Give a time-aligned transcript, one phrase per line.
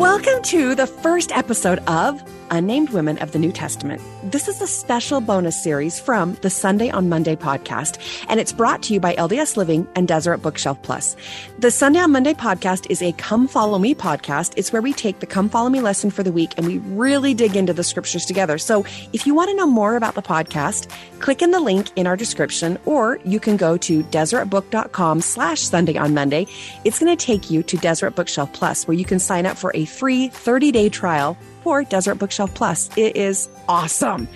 [0.00, 4.02] Welcome to the first episode of Unnamed Women of the New Testament.
[4.24, 8.82] This is a special bonus series from the Sunday on Monday podcast, and it's brought
[8.84, 11.16] to you by LDS Living and Deseret Bookshelf Plus.
[11.58, 14.54] The Sunday on Monday podcast is a Come Follow Me podcast.
[14.56, 17.34] It's where we take the Come Follow Me lesson for the week and we really
[17.34, 18.58] dig into the scriptures together.
[18.58, 20.90] So if you want to know more about the podcast,
[21.20, 25.96] click in the link in our description, or you can go to deseretbook.com slash Sunday
[25.96, 26.46] on Monday.
[26.84, 29.70] It's going to take you to Deseret Bookshelf Plus, where you can sign up for
[29.76, 32.90] a free 30 day trial for Deseret Bookshelf Plus.
[32.96, 34.28] It is awesome.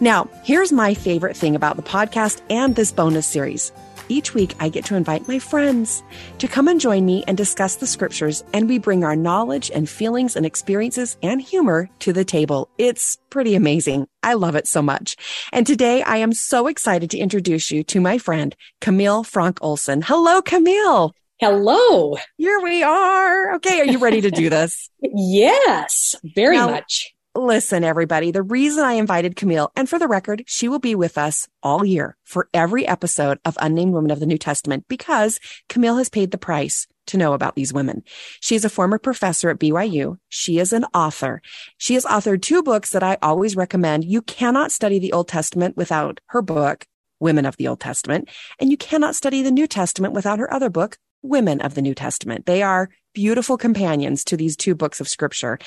[0.00, 3.72] Now, here's my favorite thing about the podcast and this bonus series.
[4.08, 6.02] Each week, I get to invite my friends
[6.38, 9.88] to come and join me and discuss the scriptures, and we bring our knowledge and
[9.88, 12.68] feelings and experiences and humor to the table.
[12.78, 14.06] It's pretty amazing.
[14.22, 15.16] I love it so much.
[15.52, 20.02] And today, I am so excited to introduce you to my friend, Camille Frank Olson.
[20.02, 21.12] Hello, Camille.
[21.38, 22.16] Hello.
[22.38, 23.56] Here we are.
[23.56, 23.80] Okay.
[23.80, 24.88] Are you ready to do this?
[25.02, 27.12] yes, very now, much.
[27.34, 31.18] Listen, everybody, the reason I invited Camille, and for the record, she will be with
[31.18, 35.38] us all year for every episode of Unnamed Women of the New Testament because
[35.68, 38.02] Camille has paid the price to know about these women.
[38.40, 40.16] She is a former professor at BYU.
[40.30, 41.42] She is an author.
[41.76, 44.06] She has authored two books that I always recommend.
[44.06, 46.86] You cannot study the Old Testament without her book,
[47.20, 50.70] Women of the Old Testament, and you cannot study the New Testament without her other
[50.70, 52.46] book, Women of the New Testament.
[52.46, 55.58] They are beautiful companions to these two books of scripture.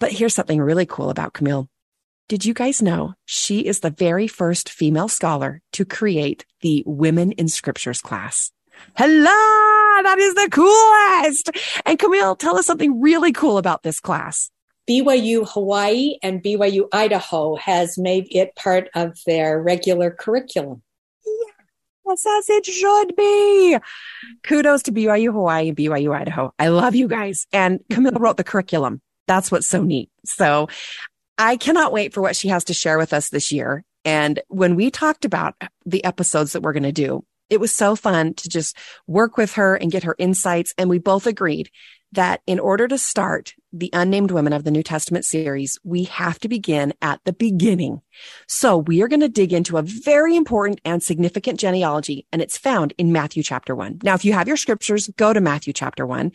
[0.00, 1.68] But here's something really cool about Camille.
[2.28, 7.32] Did you guys know she is the very first female scholar to create the Women
[7.32, 8.52] in Scriptures class?
[8.96, 10.02] Hello!
[10.02, 11.50] That is the coolest!
[11.84, 14.50] And Camille, tell us something really cool about this class.
[14.88, 20.82] BYU Hawaii and BYU Idaho has made it part of their regular curriculum.
[22.12, 23.78] Yes, as it should be.
[24.42, 26.52] Kudos to BYU Hawaii and BYU Idaho.
[26.58, 27.46] I love you guys.
[27.54, 29.00] And Camille wrote the curriculum.
[29.26, 30.10] That's what's so neat.
[30.26, 30.68] So
[31.38, 33.82] I cannot wait for what she has to share with us this year.
[34.04, 35.54] And when we talked about
[35.86, 39.54] the episodes that we're going to do, it was so fun to just work with
[39.54, 40.74] her and get her insights.
[40.76, 41.70] And we both agreed
[42.12, 46.38] that in order to start the unnamed women of the New Testament series, we have
[46.40, 48.02] to begin at the beginning.
[48.46, 52.58] So we are going to dig into a very important and significant genealogy, and it's
[52.58, 53.98] found in Matthew chapter one.
[54.02, 56.32] Now, if you have your scriptures, go to Matthew chapter one.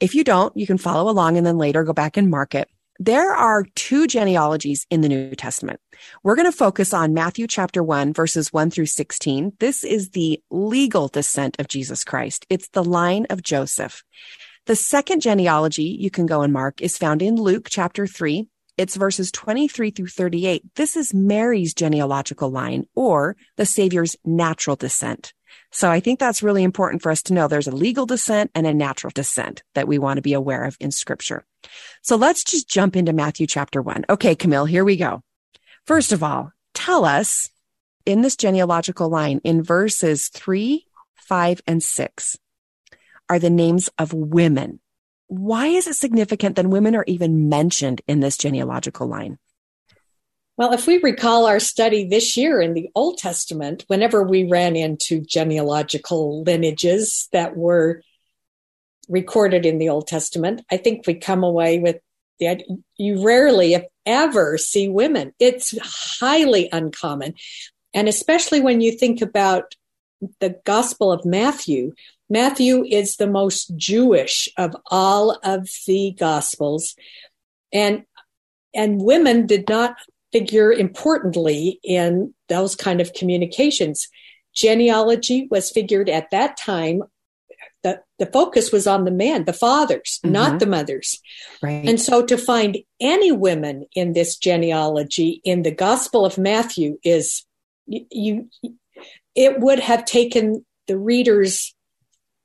[0.00, 2.68] If you don't, you can follow along and then later go back and mark it.
[2.98, 5.80] There are two genealogies in the New Testament.
[6.22, 9.54] We're going to focus on Matthew chapter 1, verses 1 through 16.
[9.58, 12.46] This is the legal descent of Jesus Christ.
[12.50, 14.04] It's the line of Joseph.
[14.66, 18.46] The second genealogy you can go and mark is found in Luke chapter 3.
[18.78, 20.62] It's verses 23 through 38.
[20.76, 25.32] This is Mary's genealogical line or the Savior's natural descent.
[25.72, 27.48] So I think that's really important for us to know.
[27.48, 30.76] There's a legal descent and a natural descent that we want to be aware of
[30.78, 31.44] in scripture.
[32.02, 34.04] So let's just jump into Matthew chapter one.
[34.08, 35.24] Okay, Camille, here we go.
[35.86, 37.48] First of all, tell us
[38.06, 40.86] in this genealogical line in verses three,
[41.16, 42.36] five, and six,
[43.32, 44.78] are the names of women.
[45.28, 49.38] Why is it significant that women are even mentioned in this genealogical line?
[50.58, 54.76] Well, if we recall our study this year in the Old Testament, whenever we ran
[54.76, 58.02] into genealogical lineages that were
[59.08, 62.00] recorded in the Old Testament, I think we come away with
[62.38, 62.62] the
[62.98, 65.32] you rarely, if ever, see women.
[65.38, 65.74] It's
[66.20, 67.32] highly uncommon.
[67.94, 69.74] And especially when you think about
[70.40, 71.92] the Gospel of Matthew,
[72.32, 76.94] Matthew is the most Jewish of all of the gospels.
[77.74, 78.04] And,
[78.74, 79.96] and women did not
[80.32, 84.08] figure importantly in those kind of communications.
[84.54, 87.02] Genealogy was figured at that time.
[87.82, 90.32] The, the focus was on the men, the fathers, mm-hmm.
[90.32, 91.20] not the mothers.
[91.62, 91.86] Right.
[91.86, 97.44] And so to find any women in this genealogy in the Gospel of Matthew is
[97.86, 98.48] you,
[99.34, 101.74] it would have taken the readers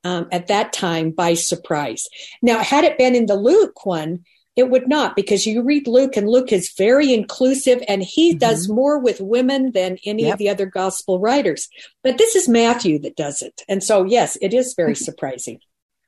[0.08, 2.08] um, at that time by surprise.
[2.42, 4.24] Now, had it been in the Luke one,
[4.56, 8.40] it would not because you read Luke and Luke is very inclusive and he mm-hmm.
[8.40, 10.34] does more with women than any yep.
[10.34, 11.68] of the other gospel writers.
[12.04, 13.64] But this is Matthew that does it.
[13.68, 15.60] And so, yes, it is very surprising.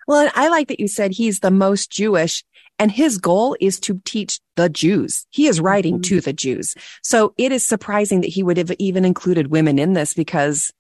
[0.08, 2.44] Well, I like that you said he's the most Jewish
[2.80, 5.28] and his goal is to teach the Jews.
[5.30, 6.16] He is writing mm-hmm.
[6.16, 6.74] to the Jews.
[7.04, 10.72] So it is surprising that he would have even included women in this because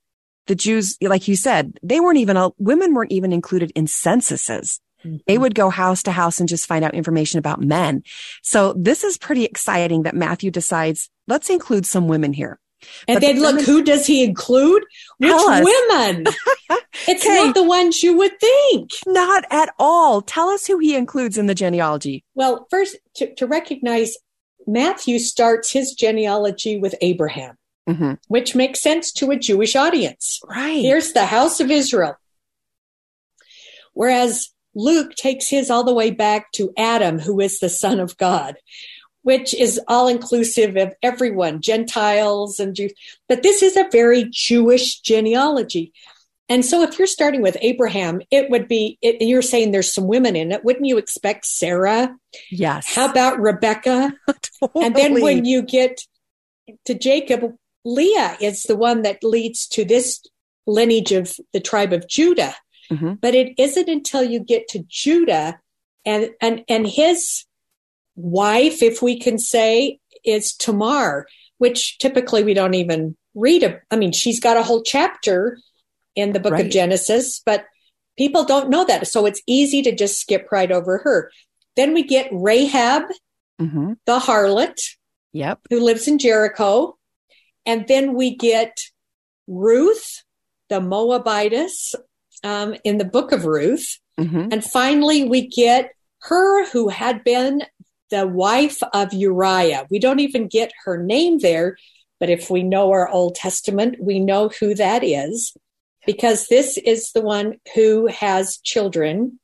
[0.49, 4.81] the Jews, like you said, they weren't even, women weren't even included in censuses.
[5.05, 5.17] Mm-hmm.
[5.27, 8.03] They would go house to house and just find out information about men.
[8.41, 12.59] So this is pretty exciting that Matthew decides, let's include some women here.
[13.07, 14.83] And but then the look, women, who does he include?
[15.19, 16.25] Which women?
[17.07, 17.45] It's okay.
[17.45, 18.89] not the ones you would think.
[19.07, 20.21] Not at all.
[20.21, 22.23] Tell us who he includes in the genealogy.
[22.35, 24.17] Well, first, to, to recognize
[24.67, 27.55] Matthew starts his genealogy with Abraham,
[27.87, 28.13] mm-hmm.
[28.27, 30.39] which makes sense to a Jewish audience.
[30.47, 30.81] Right.
[30.81, 32.15] Here's the house of Israel.
[33.93, 38.17] Whereas Luke takes his all the way back to Adam, who is the son of
[38.17, 38.55] God,
[39.23, 42.93] which is all inclusive of everyone, Gentiles and Jews.
[43.27, 45.93] But this is a very Jewish genealogy.
[46.49, 50.07] And so if you're starting with Abraham, it would be, it, you're saying there's some
[50.07, 50.65] women in it.
[50.65, 52.15] Wouldn't you expect Sarah?
[52.49, 52.95] Yes.
[52.95, 54.13] How about Rebecca?
[54.59, 54.85] totally.
[54.85, 56.01] And then when you get
[56.85, 57.55] to Jacob,
[57.85, 60.21] Leah is the one that leads to this
[60.67, 62.55] lineage of the tribe of Judah.
[62.91, 63.13] Mm-hmm.
[63.21, 65.59] But it isn't until you get to Judah
[66.05, 67.45] and, and, and his
[68.15, 71.27] wife, if we can say, is Tamar,
[71.57, 73.63] which typically we don't even read.
[73.63, 75.59] A, I mean, she's got a whole chapter
[76.15, 76.65] in the book right.
[76.65, 77.65] of Genesis, but
[78.17, 79.07] people don't know that.
[79.07, 81.31] So it's easy to just skip right over her.
[81.75, 83.03] Then we get Rahab,
[83.61, 83.93] mm-hmm.
[84.05, 84.79] the harlot,
[85.31, 86.97] yep, who lives in Jericho.
[87.69, 88.79] And then we get
[89.47, 90.23] Ruth,
[90.69, 91.93] the Moabitess,
[92.43, 93.99] um, in the book of Ruth.
[94.19, 94.47] Mm-hmm.
[94.51, 97.61] And finally, we get her who had been
[98.09, 99.85] the wife of Uriah.
[99.91, 101.77] We don't even get her name there,
[102.19, 105.55] but if we know our Old Testament, we know who that is
[106.07, 109.38] because this is the one who has children,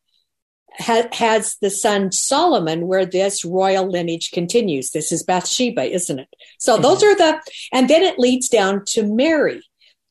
[0.77, 4.91] ha- has the son Solomon, where this royal lineage continues.
[4.91, 6.29] This is Bathsheba, isn't it?
[6.59, 6.83] So mm-hmm.
[6.83, 7.41] those are the,
[7.73, 9.61] and then it leads down to Mary.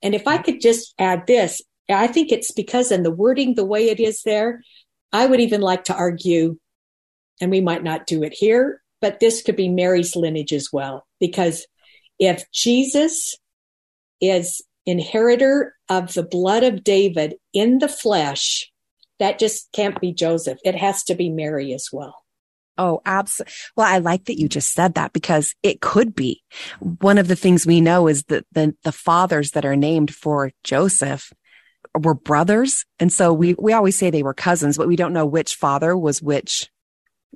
[0.02, 3.64] And if I could just add this, I think it's because in the wording, the
[3.64, 4.62] way it is there,
[5.12, 6.58] I would even like to argue,
[7.40, 11.06] and we might not do it here, but this could be Mary's lineage as well.
[11.20, 11.66] Because
[12.18, 13.36] if Jesus
[14.20, 18.70] is inheritor of the blood of David in the flesh,
[19.18, 20.58] that just can't be Joseph.
[20.64, 22.24] It has to be Mary as well.
[22.76, 23.52] Oh, absolutely.
[23.76, 26.42] Well, I like that you just said that because it could be.
[26.80, 30.50] One of the things we know is that the, the fathers that are named for
[30.64, 31.32] Joseph
[31.96, 32.84] were brothers.
[32.98, 35.96] And so we, we always say they were cousins, but we don't know which father
[35.96, 36.68] was which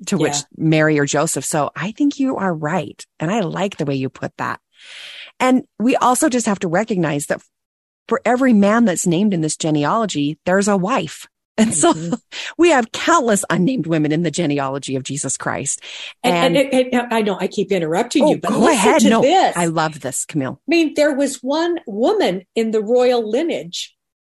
[0.06, 0.22] to yeah.
[0.22, 1.44] which Mary or Joseph.
[1.44, 3.04] So I think you are right.
[3.20, 4.60] And I like the way you put that.
[5.38, 7.42] And we also just have to recognize that
[8.08, 11.26] for every man that's named in this genealogy, there's a wife.
[11.58, 12.14] And so mm-hmm.
[12.58, 15.82] we have countless unnamed women in the genealogy of Jesus Christ.
[16.22, 19.02] And, and, and, and I know I keep interrupting oh, you, but go ahead.
[19.04, 19.56] no, this.
[19.56, 20.60] I love this, Camille.
[20.60, 23.94] I mean, there was one woman in the royal lineage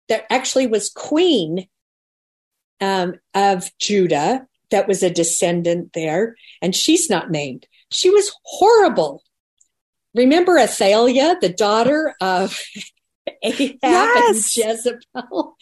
[0.10, 1.68] that actually was queen
[2.82, 7.68] um, of Judah that was a descendant there, and she's not named.
[7.92, 9.24] She was horrible.
[10.14, 12.60] Remember Athaliah, the daughter of
[13.44, 14.58] Ahab yes.
[14.58, 15.58] and Jezebel?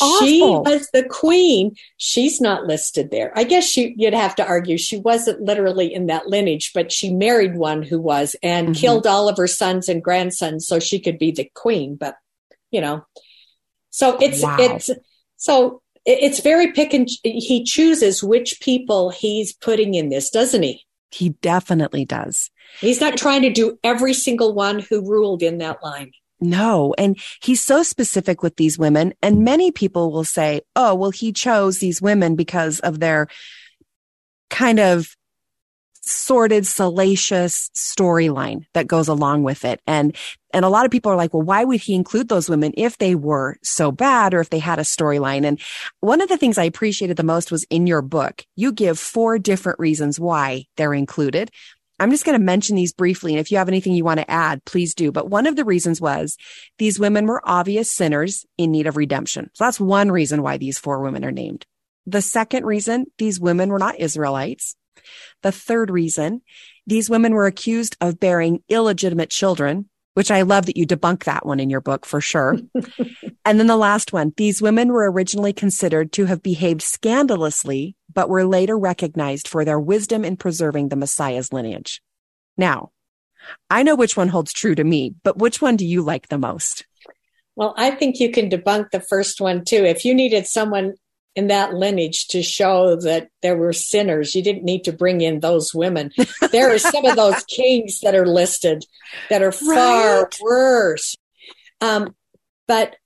[0.00, 0.26] Awful.
[0.26, 1.76] She was the queen.
[1.96, 3.32] She's not listed there.
[3.36, 7.14] I guess she, you'd have to argue she wasn't literally in that lineage, but she
[7.14, 8.80] married one who was and mm-hmm.
[8.80, 11.94] killed all of her sons and grandsons so she could be the queen.
[11.94, 12.16] But,
[12.72, 13.06] you know,
[13.90, 14.56] so it's, wow.
[14.58, 14.90] it's,
[15.36, 20.82] so it's very pick and he chooses which people he's putting in this, doesn't he?
[21.12, 22.50] He definitely does.
[22.80, 26.10] He's not trying to do every single one who ruled in that line.
[26.40, 26.94] No.
[26.98, 29.14] And he's so specific with these women.
[29.22, 33.28] And many people will say, oh, well, he chose these women because of their
[34.50, 35.16] kind of
[36.02, 39.80] sordid, salacious storyline that goes along with it.
[39.86, 40.16] And,
[40.54, 42.96] and a lot of people are like, well, why would he include those women if
[42.98, 45.44] they were so bad or if they had a storyline?
[45.44, 45.60] And
[46.00, 49.38] one of the things I appreciated the most was in your book, you give four
[49.38, 51.50] different reasons why they're included.
[51.98, 53.32] I'm just going to mention these briefly.
[53.32, 55.10] And if you have anything you want to add, please do.
[55.10, 56.36] But one of the reasons was
[56.78, 59.50] these women were obvious sinners in need of redemption.
[59.54, 61.66] So that's one reason why these four women are named.
[62.06, 64.76] The second reason, these women were not Israelites.
[65.42, 66.42] The third reason,
[66.86, 71.44] these women were accused of bearing illegitimate children, which I love that you debunk that
[71.44, 72.56] one in your book for sure.
[73.44, 78.30] and then the last one, these women were originally considered to have behaved scandalously, but
[78.30, 82.00] were later recognized for their wisdom in preserving the Messiah's lineage.
[82.56, 82.92] Now,
[83.68, 86.38] I know which one holds true to me, but which one do you like the
[86.38, 86.86] most?
[87.54, 89.84] Well, I think you can debunk the first one too.
[89.84, 90.94] If you needed someone
[91.36, 94.34] in that lineage to show that there were sinners.
[94.34, 96.10] You didn't need to bring in those women.
[96.50, 98.84] There are some of those kings that are listed
[99.28, 100.38] that are far right.
[100.40, 101.14] worse.
[101.82, 102.16] Um,
[102.66, 102.96] but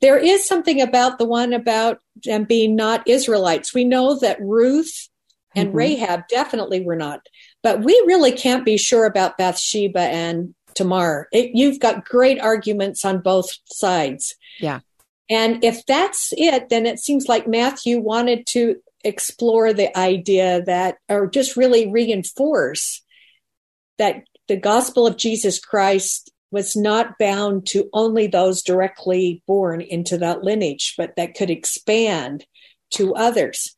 [0.00, 3.72] there is something about the one about them being not Israelites.
[3.72, 5.08] We know that Ruth
[5.54, 5.78] and mm-hmm.
[5.78, 7.20] Rahab definitely were not,
[7.62, 11.28] but we really can't be sure about Bathsheba and Tamar.
[11.32, 14.34] It, you've got great arguments on both sides.
[14.60, 14.80] Yeah.
[15.30, 20.96] And if that's it, then it seems like Matthew wanted to explore the idea that,
[21.08, 23.04] or just really reinforce
[23.98, 30.16] that the gospel of Jesus Christ was not bound to only those directly born into
[30.18, 32.46] that lineage, but that could expand
[32.90, 33.76] to others.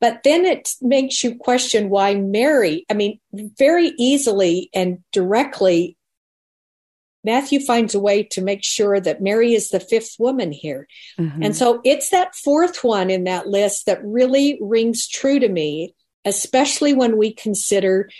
[0.00, 5.96] But then it makes you question why Mary, I mean, very easily and directly,
[7.24, 10.88] Matthew finds a way to make sure that Mary is the fifth woman here.
[11.18, 11.42] Mm-hmm.
[11.42, 15.94] And so it's that fourth one in that list that really rings true to me,
[16.24, 18.10] especially when we consider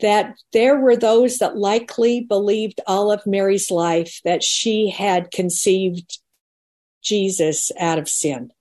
[0.00, 6.18] that there were those that likely believed all of Mary's life that she had conceived
[7.02, 8.52] Jesus out of sin.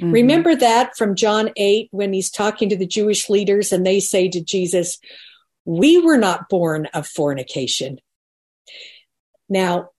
[0.00, 0.12] Mm-hmm.
[0.12, 4.28] Remember that from John 8 when he's talking to the Jewish leaders and they say
[4.28, 4.98] to Jesus,
[5.64, 7.98] We were not born of fornication.
[9.48, 9.90] Now,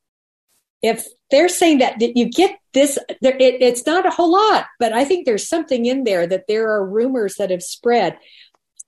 [0.82, 3.18] if they're saying that, that you get this, it,
[3.62, 6.86] it's not a whole lot, but I think there's something in there that there are
[6.86, 8.18] rumors that have spread.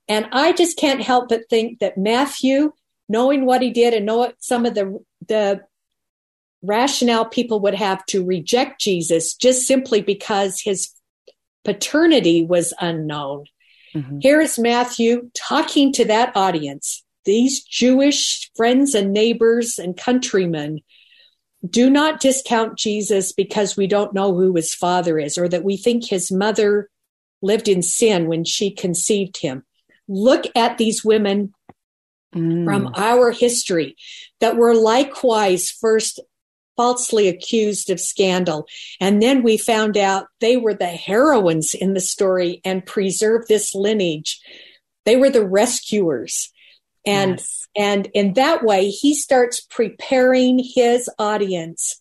[0.08, 2.72] And I just can't help but think that Matthew,
[3.08, 4.98] knowing what he did and know some of the,
[5.28, 5.62] the
[6.62, 10.90] rationale people would have to reject Jesus just simply because his
[11.64, 13.44] paternity was unknown.
[13.94, 14.18] Mm-hmm.
[14.20, 20.80] Here is Matthew talking to that audience, these Jewish friends and neighbors and countrymen.
[21.68, 25.76] Do not discount Jesus because we don't know who his father is or that we
[25.76, 26.88] think his mother
[27.40, 29.64] lived in sin when she conceived him.
[30.08, 31.54] Look at these women
[32.34, 32.64] mm.
[32.64, 33.96] from our history
[34.40, 36.20] that were likewise first
[36.76, 38.66] falsely accused of scandal.
[39.00, 43.74] And then we found out they were the heroines in the story and preserved this
[43.74, 44.40] lineage.
[45.04, 46.50] They were the rescuers.
[47.04, 47.68] And, yes.
[47.76, 52.00] and in that way, he starts preparing his audience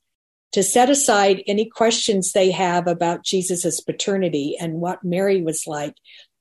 [0.51, 5.95] to set aside any questions they have about Jesus' paternity and what Mary was like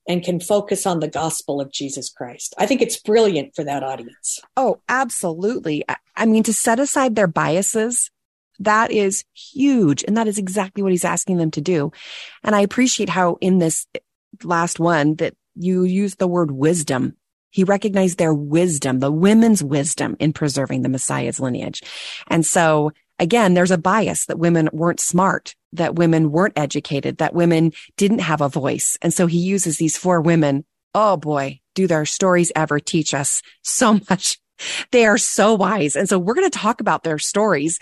[0.07, 2.53] and can focus on the gospel of Jesus Christ.
[2.57, 4.39] I think it's brilliant for that audience.
[4.57, 5.83] Oh, absolutely.
[6.15, 8.11] I mean, to set aside their biases
[8.61, 10.03] that is huge.
[10.03, 11.91] And that is exactly what he's asking them to do.
[12.43, 13.87] And I appreciate how in this
[14.43, 17.17] last one that you use the word wisdom.
[17.51, 21.81] He recognized their wisdom, the women's wisdom in preserving the Messiah's lineage.
[22.27, 27.35] And so again, there's a bias that women weren't smart, that women weren't educated, that
[27.35, 28.97] women didn't have a voice.
[29.01, 30.65] And so he uses these four women.
[30.95, 34.39] Oh boy, do their stories ever teach us so much.
[34.91, 35.95] They are so wise.
[35.95, 37.79] And so we're going to talk about their stories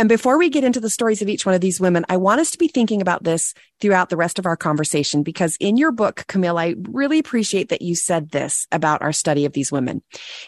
[0.00, 2.40] and before we get into the stories of each one of these women, I want
[2.40, 3.52] us to be thinking about this
[3.82, 7.82] throughout the rest of our conversation because in your book, Camille, I really appreciate that
[7.82, 10.02] you said this about our study of these women.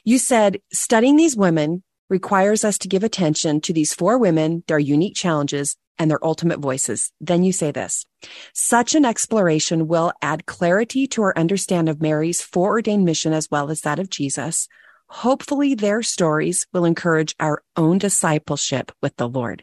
[0.05, 4.79] You said studying these women requires us to give attention to these four women, their
[4.79, 7.13] unique challenges, and their ultimate voices.
[7.21, 8.07] Then you say this.
[8.55, 13.71] Such an exploration will add clarity to our understanding of Mary's foreordained mission as well
[13.71, 14.67] as that of Jesus,
[15.13, 19.63] Hopefully their stories will encourage our own discipleship with the Lord.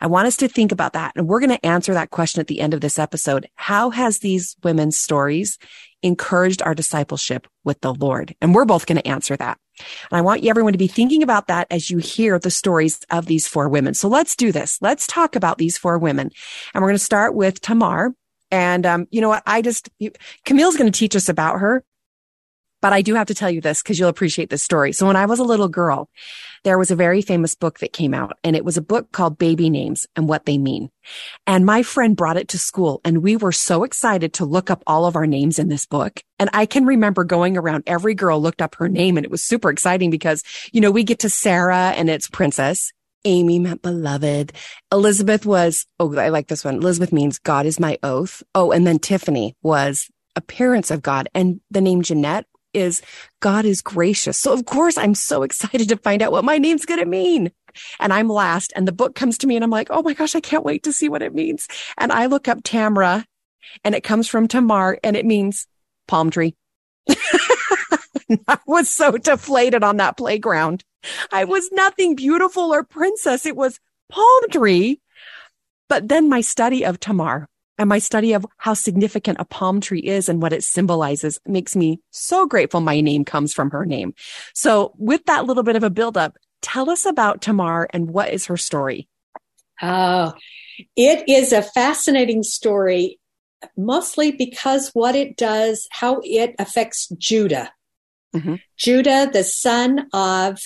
[0.00, 1.12] I want us to think about that.
[1.14, 3.50] And we're going to answer that question at the end of this episode.
[3.54, 5.58] How has these women's stories
[6.02, 8.34] encouraged our discipleship with the Lord?
[8.40, 9.58] And we're both going to answer that.
[10.10, 12.98] And I want you everyone to be thinking about that as you hear the stories
[13.10, 13.92] of these four women.
[13.92, 14.78] So let's do this.
[14.80, 16.30] Let's talk about these four women.
[16.72, 18.14] And we're going to start with Tamar.
[18.50, 19.42] And, um, you know what?
[19.44, 19.90] I just,
[20.46, 21.84] Camille's going to teach us about her.
[22.80, 24.92] But I do have to tell you this because you'll appreciate this story.
[24.92, 26.08] So when I was a little girl,
[26.64, 29.38] there was a very famous book that came out and it was a book called
[29.38, 30.90] Baby Names and What They Mean.
[31.46, 34.82] And my friend brought it to school and we were so excited to look up
[34.86, 36.22] all of our names in this book.
[36.38, 39.42] And I can remember going around, every girl looked up her name and it was
[39.42, 40.42] super exciting because,
[40.72, 42.92] you know, we get to Sarah and it's princess.
[43.24, 44.52] Amy meant beloved.
[44.92, 46.76] Elizabeth was, oh, I like this one.
[46.76, 48.42] Elizabeth means God is my oath.
[48.54, 51.28] Oh, and then Tiffany was appearance of God.
[51.34, 52.46] And the name Jeanette
[52.78, 53.02] is
[53.40, 54.38] God is gracious.
[54.38, 57.52] So of course I'm so excited to find out what my name's going to mean.
[58.00, 60.34] And I'm last and the book comes to me and I'm like, Oh my gosh,
[60.34, 61.68] I can't wait to see what it means.
[61.96, 63.24] And I look up Tamra
[63.84, 65.66] and it comes from Tamar and it means
[66.06, 66.54] palm tree.
[68.46, 70.84] I was so deflated on that playground.
[71.32, 73.46] I was nothing beautiful or princess.
[73.46, 73.80] It was
[74.10, 75.00] palm tree.
[75.88, 80.00] But then my study of Tamar and my study of how significant a palm tree
[80.00, 84.14] is and what it symbolizes makes me so grateful my name comes from her name.
[84.52, 88.46] So with that little bit of a buildup, tell us about Tamar and what is
[88.46, 89.08] her story?
[89.80, 90.34] Oh,
[90.96, 93.20] it is a fascinating story,
[93.76, 97.72] mostly because what it does, how it affects Judah.
[98.34, 98.56] Mm-hmm.
[98.76, 100.58] Judah, the son of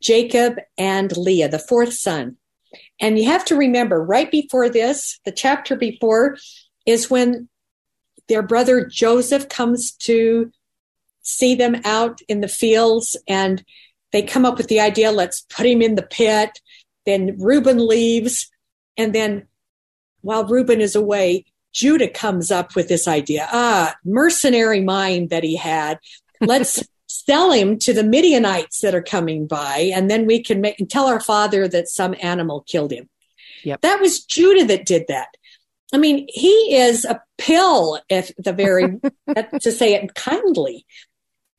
[0.00, 2.36] Jacob and Leah, the fourth son.
[3.00, 6.36] And you have to remember, right before this, the chapter before,
[6.86, 7.48] is when
[8.28, 10.52] their brother Joseph comes to
[11.22, 13.64] see them out in the fields and
[14.12, 16.60] they come up with the idea let's put him in the pit.
[17.06, 18.50] Then Reuben leaves.
[18.96, 19.46] And then
[20.22, 25.56] while Reuben is away, Judah comes up with this idea ah, mercenary mind that he
[25.56, 25.98] had.
[26.40, 26.82] Let's
[27.30, 30.90] sell him to the Midianites that are coming by, and then we can make and
[30.90, 33.08] tell our father that some animal killed him.
[33.62, 33.82] Yep.
[33.82, 35.28] That was Judah that did that.
[35.92, 38.98] I mean, he is a pill, if the very
[39.60, 40.84] to say it kindly.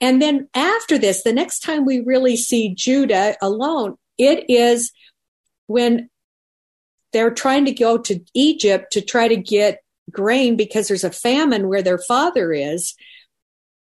[0.02, 4.92] And then after this, the next time we really see Judah alone, it is
[5.68, 6.10] when
[7.14, 11.70] they're trying to go to Egypt to try to get grain because there's a famine
[11.70, 12.94] where their father is.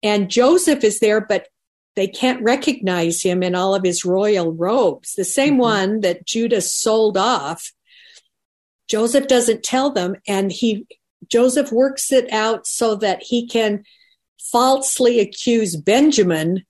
[0.02, 1.48] And Joseph is there, but
[1.96, 5.14] they can't recognize him in all of his royal robes.
[5.14, 5.60] The same mm-hmm.
[5.60, 7.72] one that Judah sold off.
[8.88, 10.86] Joseph doesn't tell them, and he
[11.30, 13.84] Joseph works it out so that he can
[14.38, 16.64] falsely accuse Benjamin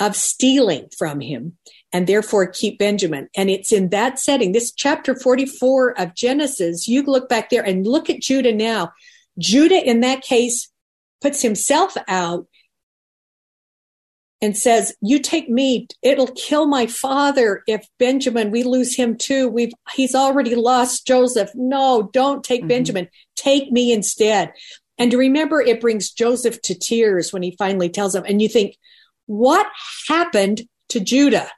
[0.00, 1.56] of stealing from him
[1.92, 3.28] and therefore keep Benjamin.
[3.36, 7.86] And it's in that setting, this chapter 44 of Genesis, you look back there and
[7.86, 8.92] look at Judah now.
[9.38, 10.70] Judah, in that case,
[11.20, 12.46] puts himself out
[14.44, 18.50] and says, "You take me; it'll kill my father if Benjamin.
[18.50, 19.48] We lose him too.
[19.48, 21.50] We've he's already lost Joseph.
[21.54, 22.68] No, don't take mm-hmm.
[22.68, 23.08] Benjamin.
[23.36, 24.52] Take me instead."
[24.98, 28.24] And to remember, it brings Joseph to tears when he finally tells him.
[28.28, 28.76] And you think,
[29.26, 29.66] what
[30.08, 31.50] happened to Judah?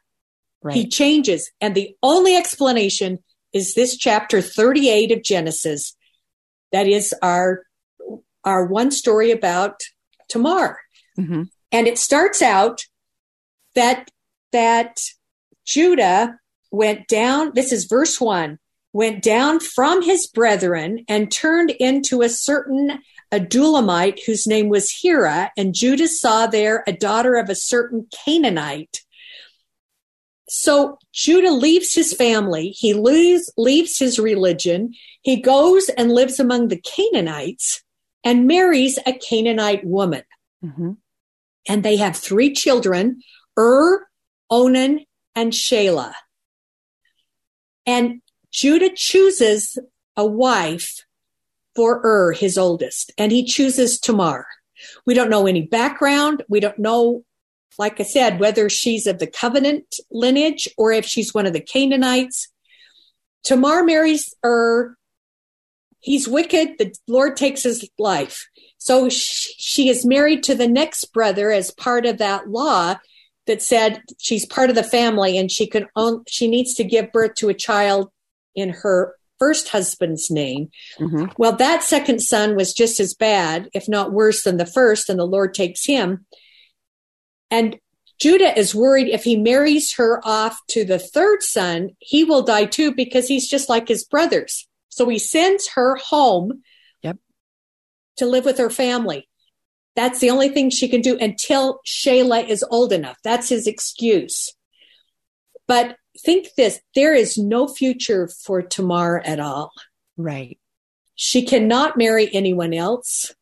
[0.62, 0.74] Right.
[0.74, 1.50] He changes.
[1.60, 3.18] And the only explanation
[3.52, 5.94] is this chapter 38 of Genesis.
[6.72, 7.62] That is our,
[8.44, 9.80] our one story about
[10.28, 10.80] Tamar.
[11.18, 11.42] Mm-hmm.
[11.72, 12.82] And it starts out
[13.74, 14.10] that,
[14.52, 15.00] that
[15.64, 16.38] Judah
[16.70, 17.52] went down.
[17.54, 18.58] This is verse one
[18.92, 22.98] went down from his brethren and turned into a certain
[23.30, 29.04] Adullamite whose name was Hira, and Judah saw there a daughter of a certain Canaanite
[30.48, 36.68] so Judah leaves his family, he leaves, leaves his religion, he goes and lives among
[36.68, 37.82] the Canaanites
[38.22, 40.22] and marries a Canaanite woman.
[40.64, 40.92] Mm-hmm.
[41.68, 43.22] And they have three children
[43.58, 44.06] Ur,
[44.50, 46.14] Onan, and Shelah.
[47.86, 48.20] And
[48.52, 49.78] Judah chooses
[50.16, 51.04] a wife
[51.74, 54.46] for Ur, his oldest, and he chooses Tamar.
[55.06, 56.42] We don't know any background.
[56.48, 57.24] We don't know
[57.78, 61.60] like I said, whether she's of the covenant lineage or if she's one of the
[61.60, 62.48] Canaanites.
[63.44, 64.96] Tamar marries Ur.
[66.00, 66.78] He's wicked.
[66.78, 68.46] The Lord takes his life.
[68.86, 72.94] So she is married to the next brother as part of that law
[73.48, 77.10] that said she's part of the family and she can own, she needs to give
[77.10, 78.12] birth to a child
[78.54, 80.70] in her first husband's name.
[81.00, 81.32] Mm-hmm.
[81.36, 85.18] Well, that second son was just as bad, if not worse than the first, and
[85.18, 86.24] the Lord takes him.
[87.50, 87.80] And
[88.20, 92.66] Judah is worried if he marries her off to the third son, he will die
[92.66, 94.68] too because he's just like his brothers.
[94.90, 96.62] So he sends her home.
[98.18, 99.28] To live with her family.
[99.94, 103.18] That's the only thing she can do until Shelah is old enough.
[103.24, 104.54] That's his excuse.
[105.66, 109.72] But think this there is no future for Tamar at all.
[110.16, 110.58] Right.
[111.14, 113.34] She cannot marry anyone else.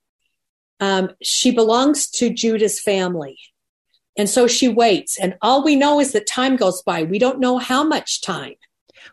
[0.81, 3.39] Um, she belongs to Judah's family.
[4.17, 5.19] And so she waits.
[5.19, 7.03] And all we know is that time goes by.
[7.03, 8.55] We don't know how much time.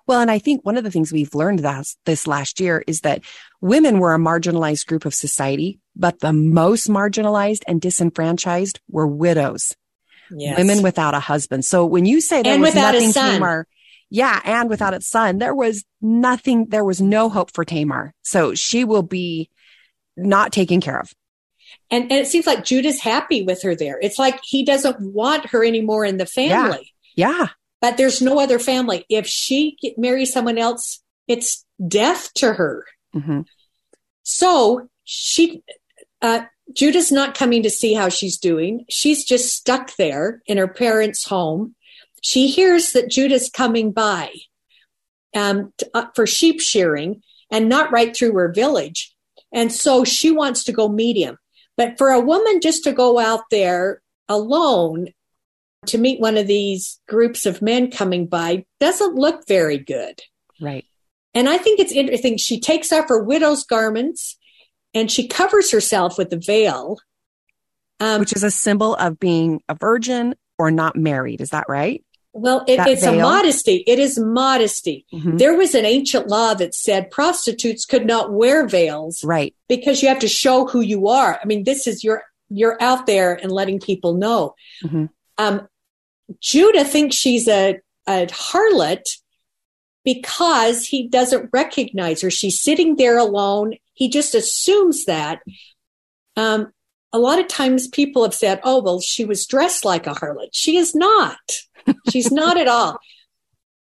[0.08, 3.02] Well, and I think one of the things we've learned this, this last year is
[3.02, 3.24] that
[3.62, 9.76] women were a marginalized group of society, but the most marginalized and disenfranchised were widows.
[10.30, 10.58] Yes.
[10.58, 11.66] Women without a husband.
[11.66, 13.68] So when you say there and was nothing Tamar,
[14.10, 18.14] yeah, and without its son, there was nothing, there was no hope for Tamar.
[18.22, 19.50] So she will be
[20.16, 21.14] not taken care of.
[21.90, 24.00] And, and it seems like Judah's happy with her there.
[24.02, 26.94] It's like he doesn't want her anymore in the family.
[27.16, 27.30] Yeah.
[27.40, 27.48] yeah.
[27.82, 29.06] But there's no other family.
[29.10, 32.86] If she marries someone else, it's death to her.
[33.16, 33.42] Mm-hmm.
[34.24, 35.64] So she,
[36.22, 38.86] uh, Judah's not coming to see how she's doing.
[38.90, 41.76] She's just stuck there in her parents' home.
[42.22, 44.32] She hears that Judah's coming by
[45.36, 49.14] um, to, uh, for sheep shearing and not right through her village.
[49.52, 51.38] And so she wants to go meet him.
[51.78, 55.08] But for a woman just to go out there alone
[55.88, 60.20] to meet one of these groups of men coming by doesn't look very good.
[60.60, 60.86] Right.
[61.34, 62.38] And I think it's interesting.
[62.38, 64.38] She takes off her widow's garments
[64.94, 66.98] and she covers herself with a veil.
[68.00, 71.42] Um, Which is a symbol of being a virgin or not married.
[71.42, 72.04] Is that right?
[72.34, 73.20] Well, it, it's veil?
[73.20, 73.84] a modesty.
[73.88, 75.06] It is modesty.
[75.14, 75.38] Mm-hmm.
[75.38, 79.54] There was an ancient law that said prostitutes could not wear veils, right?
[79.68, 81.40] Because you have to show who you are.
[81.42, 84.56] I mean, this is you're you're out there and letting people know.
[84.84, 85.06] Mm-hmm.
[85.38, 85.68] Um,
[86.40, 89.04] Judah thinks she's a, a harlot
[90.04, 92.32] because he doesn't recognize her.
[92.32, 93.76] She's sitting there alone.
[93.94, 95.42] He just assumes that.
[96.36, 96.72] Um,
[97.14, 100.50] a lot of times people have said, oh, well, she was dressed like a harlot.
[100.54, 101.40] She is not.
[102.10, 103.00] She's not at all.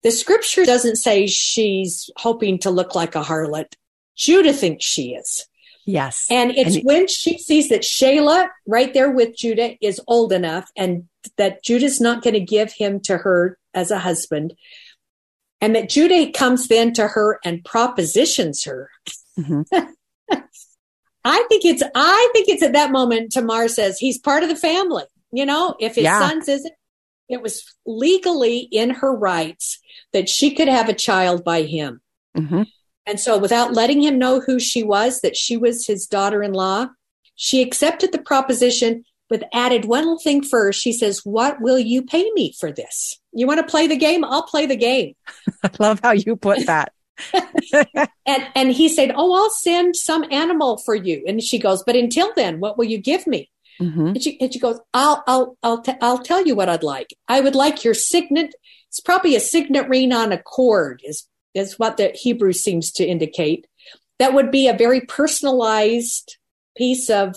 [0.04, 3.74] The scripture doesn't say she's hoping to look like a harlot.
[4.16, 5.48] Judah thinks she is.
[5.86, 6.28] Yes.
[6.30, 10.70] And it's and when she sees that Shelah, right there with Judah, is old enough
[10.78, 14.54] and that Judah's not going to give him to her as a husband.
[15.62, 18.90] And that Judah comes then to her and propositions her.
[19.40, 19.62] Mm-hmm.
[21.26, 24.58] I think it's I think it's at that moment Tamar says he's part of the
[24.58, 25.06] family.
[25.32, 26.20] You know, if his yeah.
[26.20, 26.74] sons isn't
[27.30, 29.80] it was legally in her rights
[30.12, 32.02] that she could have a child by him.
[32.38, 32.64] Mm-hmm.
[33.06, 36.54] And so, without letting him know who she was, that she was his daughter in
[36.54, 36.88] law,
[37.36, 40.80] she accepted the proposition, but added one little thing first.
[40.80, 43.20] She says, What will you pay me for this?
[43.32, 44.24] You want to play the game?
[44.24, 45.16] I'll play the game.
[45.64, 46.94] I love how you put that.
[47.34, 51.96] and and he said, "Oh, I'll send some animal for you." And she goes, "But
[51.96, 53.50] until then, what will you give me?"
[53.82, 54.08] Mm-hmm.
[54.08, 57.16] And, she, and she goes, "I'll I'll I'll t- I'll tell you what I'd like.
[57.28, 58.54] I would like your signet.
[58.90, 61.02] It's probably a signet ring on a cord.
[61.04, 63.66] Is is what the Hebrew seems to indicate.
[64.20, 66.38] That would be a very personalized
[66.76, 67.36] piece of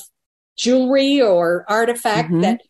[0.57, 2.41] jewelry or artifact mm-hmm.
[2.43, 2.63] that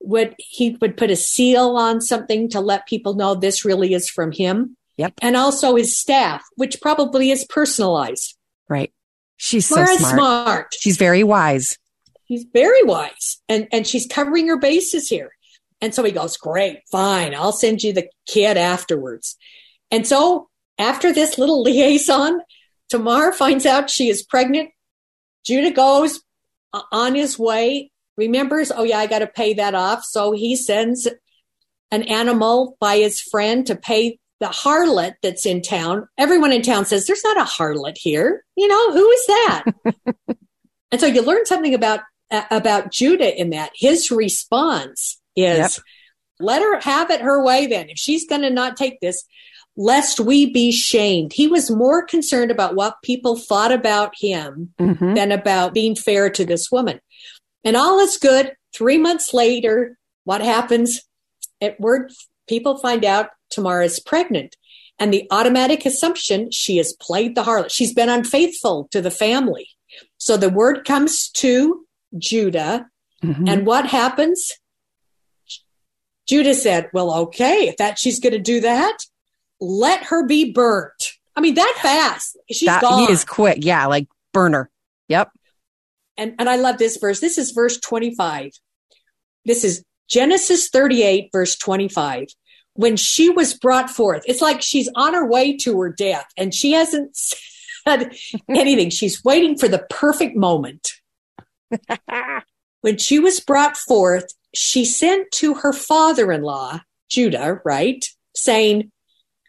[0.00, 4.08] would he would put a seal on something to let people know this really is
[4.08, 4.76] from him.
[4.96, 5.14] Yep.
[5.22, 8.36] And also his staff, which probably is personalized.
[8.68, 8.92] Right.
[9.36, 9.98] She's so smart.
[9.98, 10.74] smart.
[10.78, 11.78] She's very wise.
[12.26, 13.40] She's very wise.
[13.48, 15.32] And and she's covering her bases here.
[15.80, 19.36] And so he goes, Great, fine, I'll send you the kid afterwards.
[19.90, 22.40] And so after this little liaison,
[22.90, 24.70] Tamar finds out she is pregnant.
[25.44, 26.20] Judah goes
[26.72, 30.04] on his way, remembers, oh yeah, I got to pay that off.
[30.04, 31.08] So he sends
[31.90, 36.06] an animal by his friend to pay the harlot that's in town.
[36.16, 38.44] Everyone in town says, there's not a harlot here.
[38.56, 39.64] You know, who is that?
[40.92, 42.00] and so you learn something about,
[42.30, 43.72] uh, about Judah in that.
[43.74, 45.70] His response is, yep.
[46.38, 47.88] let her have it her way then.
[47.88, 49.24] If she's going to not take this,
[49.78, 51.32] lest we be shamed.
[51.32, 55.14] He was more concerned about what people thought about him mm-hmm.
[55.14, 57.00] than about being fair to this woman.
[57.64, 58.52] And all is good.
[58.74, 61.00] Three months later, what happens?
[61.60, 62.10] At word,
[62.48, 64.56] people find out Tamar is pregnant.
[64.98, 67.70] And the automatic assumption she has played the harlot.
[67.70, 69.68] She's been unfaithful to the family.
[70.16, 71.86] So the word comes to
[72.18, 72.88] Judah.
[73.22, 73.48] Mm-hmm.
[73.48, 74.50] And what happens?
[76.28, 78.98] Judah said, Well, okay, if that she's going to do that,
[79.60, 81.14] let her be burnt.
[81.36, 82.36] I mean, that fast.
[82.50, 83.06] She's that, gone.
[83.06, 83.58] He is quick.
[83.60, 84.70] Yeah, like burner.
[85.08, 85.30] Yep.
[86.16, 87.20] And and I love this verse.
[87.20, 88.52] This is verse 25.
[89.44, 92.26] This is Genesis 38, verse 25.
[92.74, 96.54] When she was brought forth, it's like she's on her way to her death and
[96.54, 97.16] she hasn't
[97.86, 98.14] said
[98.48, 98.90] anything.
[98.90, 100.92] She's waiting for the perfect moment.
[102.80, 108.04] when she was brought forth, she sent to her father in law, Judah, right?
[108.34, 108.90] Saying,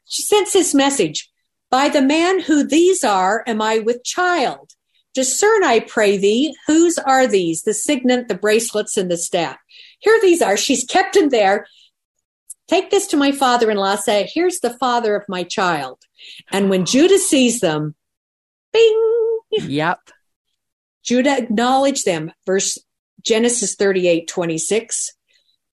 [0.09, 1.31] she sends this message
[1.69, 4.71] By the man who these are, am I with child?
[5.13, 7.63] Discern, I pray thee, whose are these?
[7.63, 9.57] The signet, the bracelets, and the staff.
[9.99, 10.57] Here these are.
[10.57, 11.67] She's kept them there.
[12.67, 15.99] Take this to my father in law, say, Here's the father of my child.
[16.51, 17.95] And when Judah sees them,
[18.73, 19.39] bing.
[19.51, 19.99] Yep.
[21.03, 22.77] Judah acknowledged them, verse
[23.23, 25.11] Genesis 38 26,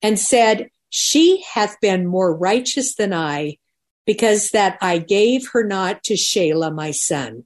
[0.01, 3.57] and said, She hath been more righteous than I,
[4.07, 7.43] because that I gave her not to Shelah, my son.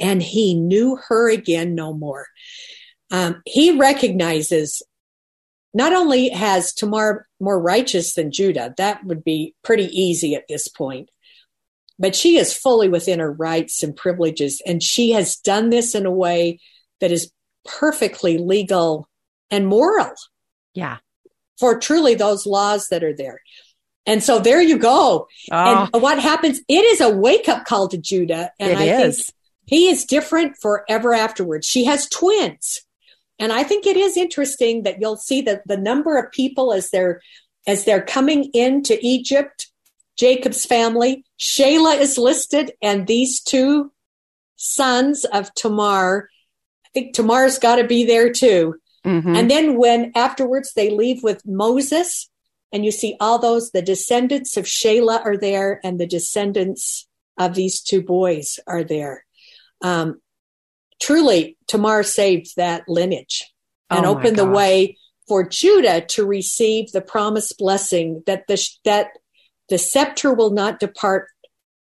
[0.00, 2.26] And he knew her again no more.
[3.12, 4.82] Um, he recognizes
[5.74, 10.66] not only has Tamar more righteous than Judah, that would be pretty easy at this
[10.66, 11.10] point,
[11.98, 14.62] but she is fully within her rights and privileges.
[14.66, 16.58] And she has done this in a way
[17.00, 17.30] that is
[17.64, 19.08] perfectly legal
[19.50, 20.14] and moral.
[20.72, 20.98] Yeah.
[21.60, 23.40] For truly those laws that are there.
[24.06, 25.28] And so there you go.
[25.50, 25.88] Oh.
[25.92, 26.60] And what happens?
[26.68, 28.52] It is a wake up call to Judah.
[28.58, 29.16] And it I is.
[29.16, 29.36] think
[29.66, 31.66] he is different forever afterwards.
[31.66, 32.82] She has twins.
[33.38, 36.90] And I think it is interesting that you'll see that the number of people as
[36.90, 37.20] they're
[37.66, 39.70] as they're coming into Egypt,
[40.18, 43.90] Jacob's family, Shelah is listed, and these two
[44.56, 46.28] sons of Tamar.
[46.84, 48.76] I think Tamar's got to be there too.
[49.04, 49.34] Mm-hmm.
[49.34, 52.30] And then when afterwards they leave with Moses,
[52.74, 57.06] and you see all those, the descendants of Shelah are there, and the descendants
[57.38, 59.24] of these two boys are there.
[59.80, 60.20] Um,
[61.00, 63.44] truly, Tamar saved that lineage
[63.90, 69.10] and Oh opened the way for Judah to receive the promised blessing that the that
[69.68, 71.28] the scepter will not depart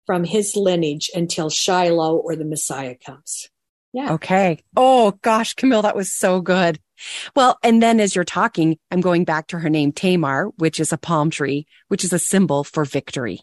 [0.05, 3.49] from his lineage until Shiloh or the Messiah comes.
[3.95, 4.13] Yeah.
[4.15, 4.63] Okay.
[4.77, 6.79] Oh gosh, Camille, that was so good.
[7.35, 10.93] Well, and then as you're talking, I'm going back to her name, Tamar, which is
[10.93, 13.41] a palm tree, which is a symbol for victory.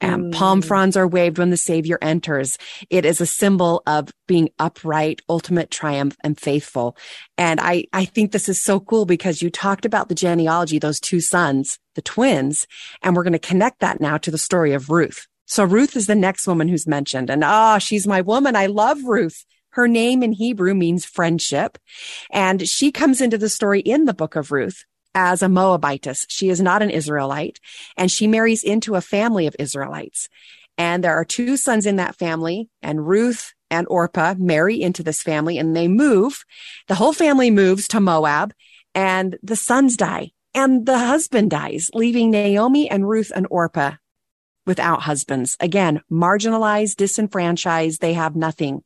[0.00, 0.32] Um, Mm.
[0.32, 2.58] Palm fronds are waved when the Savior enters.
[2.90, 6.96] It is a symbol of being upright, ultimate triumph, and faithful.
[7.38, 11.00] And I, I think this is so cool because you talked about the genealogy, those
[11.00, 12.66] two sons, the twins,
[13.02, 15.26] and we're going to connect that now to the story of Ruth.
[15.46, 17.30] So Ruth is the next woman who's mentioned.
[17.30, 18.56] And ah, she's my woman.
[18.56, 19.44] I love Ruth.
[19.74, 21.78] Her name in Hebrew means friendship.
[22.30, 24.84] And she comes into the story in the book of Ruth
[25.16, 26.26] as a Moabitess.
[26.28, 27.58] She is not an Israelite
[27.96, 30.28] and she marries into a family of Israelites.
[30.78, 35.22] And there are two sons in that family and Ruth and Orpah marry into this
[35.22, 36.44] family and they move.
[36.86, 38.54] The whole family moves to Moab
[38.94, 43.96] and the sons die and the husband dies, leaving Naomi and Ruth and Orpah
[44.66, 45.56] without husbands.
[45.60, 48.00] Again, marginalized, disenfranchised.
[48.00, 48.82] They have nothing.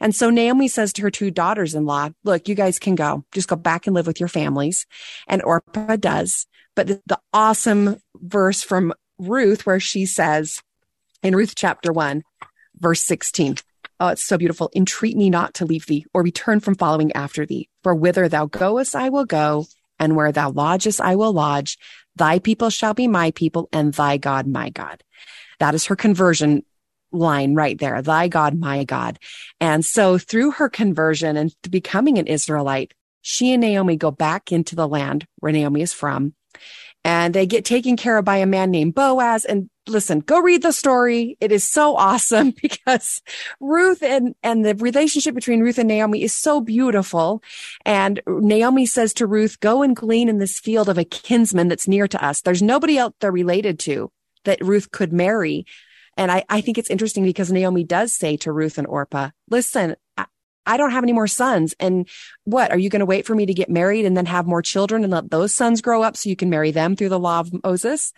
[0.00, 3.24] And so Naomi says to her two daughters in law, look, you guys can go.
[3.32, 4.86] Just go back and live with your families.
[5.26, 6.46] And Orpah does.
[6.74, 10.62] But the, the awesome verse from Ruth where she says
[11.22, 12.22] in Ruth chapter one,
[12.76, 13.56] verse 16,
[14.00, 14.70] Oh, it's so beautiful.
[14.76, 17.68] Entreat me not to leave thee or return from following after thee.
[17.82, 19.66] For whither thou goest, I will go,
[19.98, 21.76] and where thou lodgest, I will lodge.
[22.18, 25.02] Thy people shall be my people, and thy God my God.
[25.58, 26.64] That is her conversion
[27.10, 28.02] line right there.
[28.02, 29.18] Thy God, my God.
[29.60, 34.76] And so through her conversion and becoming an Israelite, she and Naomi go back into
[34.76, 36.34] the land where Naomi is from
[37.04, 39.44] and they get taken care of by a man named Boaz.
[39.44, 41.36] And listen, go read the story.
[41.40, 43.22] It is so awesome because
[43.60, 47.42] Ruth and, and the relationship between Ruth and Naomi is so beautiful.
[47.84, 51.88] And Naomi says to Ruth, go and glean in this field of a kinsman that's
[51.88, 52.40] near to us.
[52.40, 54.10] There's nobody else they're related to
[54.44, 55.66] that Ruth could marry.
[56.16, 59.94] And I, I think it's interesting because Naomi does say to Ruth and Orpah, listen,
[60.68, 61.74] I don't have any more sons.
[61.80, 62.08] And
[62.44, 64.62] what are you going to wait for me to get married and then have more
[64.62, 67.40] children and let those sons grow up so you can marry them through the law
[67.40, 68.12] of Moses?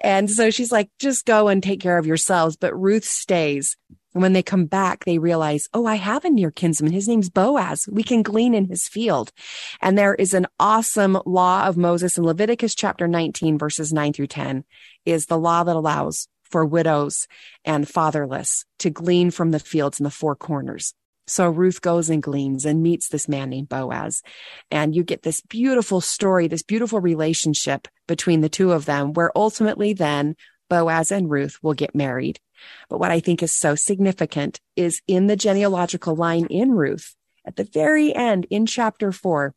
[0.00, 2.56] And so she's like, just go and take care of yourselves.
[2.56, 3.76] But Ruth stays.
[4.12, 6.92] And when they come back, they realize, oh, I have a near kinsman.
[6.92, 7.88] His name's Boaz.
[7.90, 9.32] We can glean in his field.
[9.80, 14.28] And there is an awesome law of Moses in Leviticus chapter 19, verses 9 through
[14.28, 14.64] 10
[15.04, 17.26] is the law that allows for widows
[17.64, 20.94] and fatherless to glean from the fields in the four corners.
[21.26, 24.22] So Ruth goes and gleans and meets this man named Boaz.
[24.70, 29.36] And you get this beautiful story, this beautiful relationship between the two of them, where
[29.36, 30.36] ultimately then
[30.68, 32.40] Boaz and Ruth will get married.
[32.88, 37.56] But what I think is so significant is in the genealogical line in Ruth, at
[37.56, 39.54] the very end in chapter four,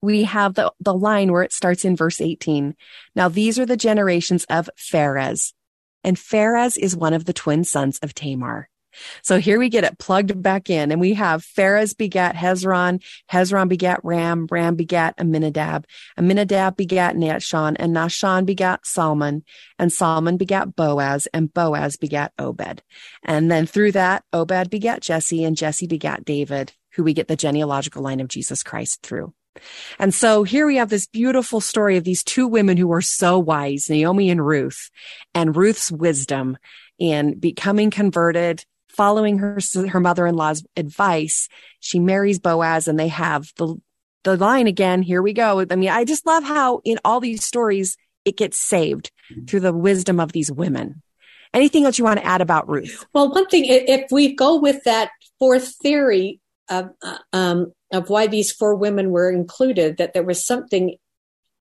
[0.00, 2.76] we have the, the line where it starts in verse 18.
[3.16, 5.52] Now these are the generations of Pharez.
[6.04, 8.68] And Pharez is one of the twin sons of Tamar.
[9.22, 13.68] So here we get it plugged back in and we have Pharez begat Hezron, Hezron
[13.68, 15.86] begat Ram, Ram begat Aminadab,
[16.18, 19.44] Aminadab begat Nahshon, and Nahshon begat Salmon,
[19.78, 22.82] and Salmon begat Boaz, and Boaz begat Obed.
[23.22, 27.36] And then through that, Obed begat Jesse, and Jesse begat David, who we get the
[27.36, 29.32] genealogical line of Jesus Christ through.
[29.98, 33.38] And so here we have this beautiful story of these two women who were so
[33.38, 34.90] wise, Naomi and Ruth,
[35.34, 36.58] and Ruth's wisdom
[36.98, 41.48] in becoming converted, following her her mother-in-law's advice.
[41.80, 43.76] She marries Boaz and they have the
[44.24, 45.64] the line again, here we go.
[45.70, 49.10] I mean, I just love how in all these stories it gets saved
[49.46, 51.02] through the wisdom of these women.
[51.52, 53.04] Anything else you want to add about Ruth?
[53.12, 56.90] Well, one thing, if we go with that fourth theory of
[57.32, 60.96] um, of why these four women were included, that there was something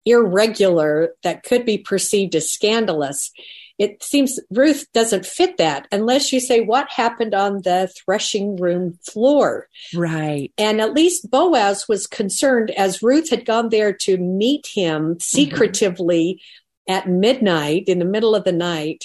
[0.04, 3.30] irregular that could be perceived as scandalous.
[3.78, 8.98] It seems Ruth doesn't fit that unless you say what happened on the threshing room
[9.08, 9.68] floor.
[9.94, 10.52] Right.
[10.58, 16.42] And at least Boaz was concerned as Ruth had gone there to meet him secretively
[16.88, 16.92] mm-hmm.
[16.92, 19.04] at midnight in the middle of the night,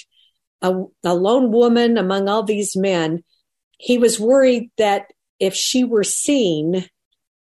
[0.60, 3.22] a, a lone woman among all these men.
[3.78, 5.06] He was worried that
[5.38, 6.88] if she were seen,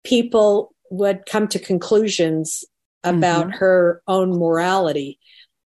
[0.05, 2.65] people would come to conclusions
[3.03, 3.59] about mm-hmm.
[3.59, 5.19] her own morality.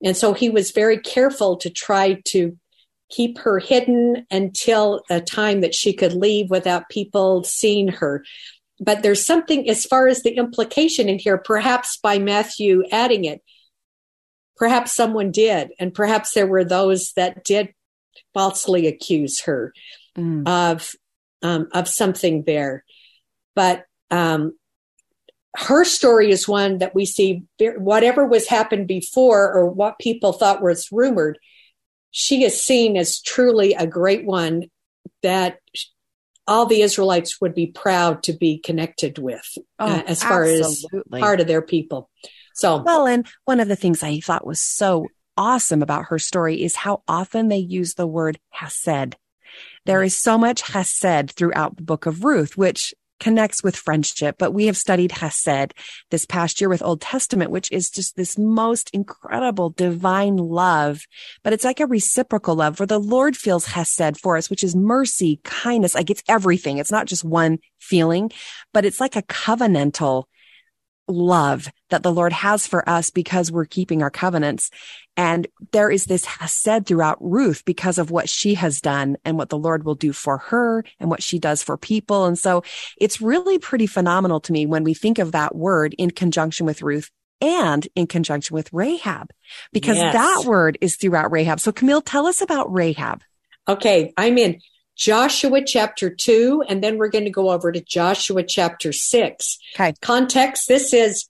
[0.03, 2.57] And so he was very careful to try to
[3.09, 8.23] keep her hidden until a time that she could leave without people seeing her.
[8.79, 13.41] But there's something as far as the implication in here, perhaps by Matthew adding it.
[14.59, 17.73] perhaps someone did, and perhaps there were those that did
[18.33, 19.73] falsely accuse her
[20.15, 20.47] mm.
[20.47, 20.93] of
[21.41, 22.83] um, of something there.
[23.55, 24.58] But um,
[25.55, 27.43] her story is one that we see
[27.77, 31.39] whatever was happened before or what people thought was rumored
[32.11, 34.69] she is seen as truly a great one
[35.21, 35.59] that
[36.47, 41.19] all the israelites would be proud to be connected with oh, uh, as far absolutely.
[41.19, 42.09] as part of their people.
[42.55, 45.07] So well and one of the things i thought was so
[45.37, 49.15] awesome about her story is how often they use the word hesed
[49.85, 54.53] there is so much hesed throughout the book of ruth which connects with friendship, but
[54.53, 55.73] we have studied Hesed
[56.09, 61.01] this past year with Old Testament, which is just this most incredible divine love.
[61.43, 64.75] But it's like a reciprocal love where the Lord feels Hesed for us, which is
[64.75, 65.95] mercy, kindness.
[65.95, 66.77] Like it's everything.
[66.77, 68.31] It's not just one feeling,
[68.73, 70.25] but it's like a covenantal
[71.09, 74.69] love that the Lord has for us because we're keeping our covenants.
[75.17, 79.49] And there is this hesed throughout Ruth because of what she has done and what
[79.49, 82.25] the Lord will do for her and what she does for people.
[82.25, 82.63] And so
[82.97, 86.81] it's really pretty phenomenal to me when we think of that word in conjunction with
[86.81, 89.31] Ruth and in conjunction with Rahab,
[89.71, 90.13] because yes.
[90.13, 91.59] that word is throughout Rahab.
[91.59, 93.21] So Camille, tell us about Rahab.
[93.67, 94.13] Okay.
[94.17, 94.61] I'm in
[94.99, 99.57] Joshua chapter 2, and then we're going to go over to Joshua chapter 6.
[99.73, 99.93] Okay.
[100.01, 101.29] Context this is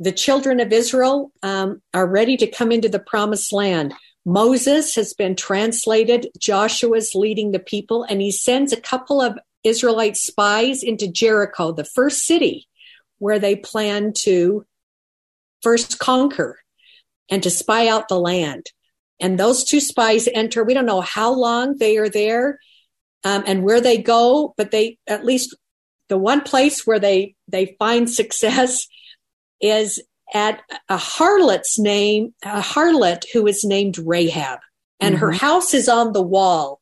[0.00, 3.92] the children of Israel um, are ready to come into the promised land.
[4.24, 6.28] Moses has been translated.
[6.38, 11.84] Joshua's leading the people, and he sends a couple of Israelite spies into Jericho, the
[11.84, 12.66] first city
[13.18, 14.64] where they plan to
[15.60, 16.60] first conquer
[17.28, 18.70] and to spy out the land.
[19.20, 20.64] And those two spies enter.
[20.64, 22.58] We don't know how long they are there
[23.24, 25.56] um, and where they go, but they at least
[26.08, 28.86] the one place where they they find success
[29.60, 30.02] is
[30.34, 34.58] at a harlot's name, a harlot who is named Rahab,
[35.00, 35.24] and mm-hmm.
[35.24, 36.80] her house is on the wall.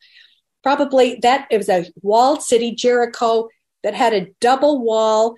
[0.63, 3.49] Probably that it was a walled city, Jericho,
[3.83, 5.37] that had a double wall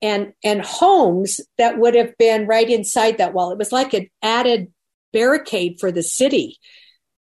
[0.00, 3.52] and and homes that would have been right inside that wall.
[3.52, 4.72] It was like an added
[5.12, 6.58] barricade for the city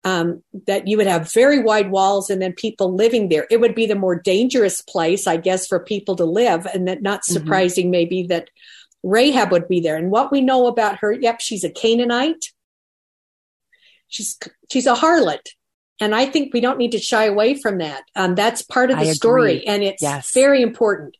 [0.06, 3.44] um, that you would have very wide walls and then people living there.
[3.50, 6.64] It would be the more dangerous place, I guess, for people to live.
[6.64, 7.32] And that not mm-hmm.
[7.32, 7.90] surprising, mm-hmm.
[7.90, 8.48] maybe that
[9.02, 9.96] Rahab would be there.
[9.96, 12.52] And what we know about her, yep, she's a Canaanite.
[14.06, 14.38] She's
[14.70, 15.44] she's a harlot.
[15.98, 18.04] And I think we don't need to shy away from that.
[18.14, 20.32] Um, that's part of the story, and it's yes.
[20.32, 21.16] very important.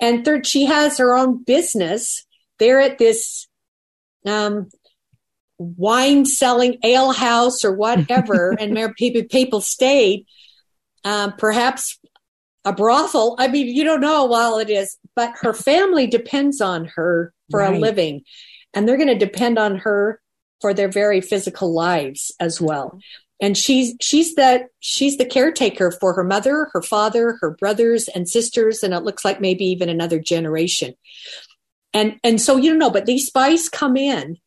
[0.00, 2.26] And third, she has her own business.
[2.58, 3.46] They're at this
[4.26, 4.70] um,
[5.58, 10.26] wine selling ale house or whatever, and people people stayed.
[11.04, 11.98] Um, perhaps
[12.64, 13.36] a brothel.
[13.38, 17.60] I mean, you don't know while it is, but her family depends on her for
[17.60, 17.74] right.
[17.74, 18.22] a living,
[18.72, 20.20] and they're going to depend on her
[20.60, 22.98] for their very physical lives as well.
[23.40, 28.28] And she's she's the she's the caretaker for her mother, her father, her brothers and
[28.28, 30.94] sisters, and it looks like maybe even another generation.
[31.92, 34.38] And and so you don't know, but these spies come in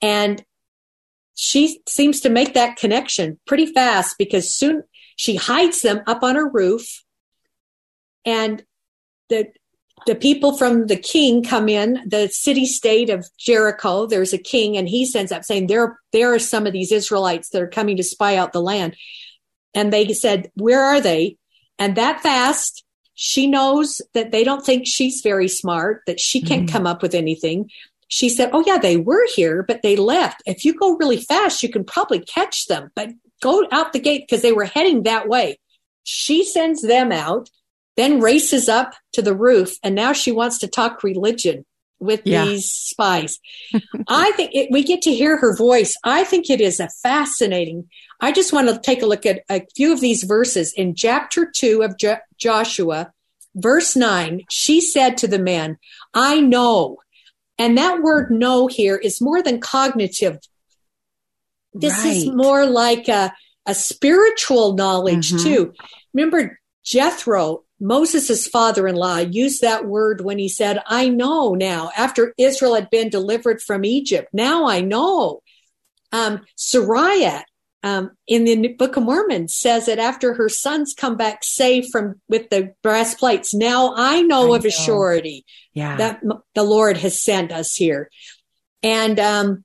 [0.00, 0.44] and
[1.34, 4.82] she seems to make that connection pretty fast because soon
[5.14, 7.04] she hides them up on her roof.
[8.24, 8.64] And
[9.28, 9.48] the
[10.06, 14.76] the people from the king come in the city state of jericho there's a king
[14.76, 17.96] and he sends up saying there there are some of these israelites that are coming
[17.96, 18.96] to spy out the land.
[19.74, 21.36] And they said where are they?
[21.78, 22.84] And that fast
[23.14, 26.72] she knows that they don't think she's very smart that she can't mm-hmm.
[26.72, 27.70] come up with anything
[28.08, 30.42] she said, Oh, yeah, they were here, but they left.
[30.46, 33.10] If you go really fast, you can probably catch them, but
[33.42, 35.58] go out the gate because they were heading that way.
[36.02, 37.50] She sends them out,
[37.96, 41.66] then races up to the roof, and now she wants to talk religion
[42.00, 42.44] with yeah.
[42.44, 43.38] these spies.
[44.08, 45.96] I think it, we get to hear her voice.
[46.02, 47.88] I think it is a fascinating.
[48.20, 51.50] I just want to take a look at a few of these verses in chapter
[51.54, 53.12] 2 of jo- Joshua,
[53.54, 54.44] verse 9.
[54.50, 55.78] She said to the man,
[56.14, 56.98] I know
[57.58, 60.38] and that word know here is more than cognitive.
[61.74, 62.16] This right.
[62.16, 63.32] is more like a,
[63.66, 65.42] a spiritual knowledge mm-hmm.
[65.44, 65.72] too.
[66.14, 72.74] Remember Jethro, Moses' father-in-law used that word when he said, I know now after Israel
[72.74, 74.28] had been delivered from Egypt.
[74.32, 75.42] Now I know.
[76.10, 77.42] Um, Sariah,
[77.82, 82.20] um, in the Book of Mormon says that after her sons come back safe from
[82.28, 84.68] with the brass plates, now I know I of know.
[84.68, 85.96] a surety yeah.
[85.96, 86.20] that
[86.54, 88.10] the Lord has sent us here.
[88.82, 89.64] And um,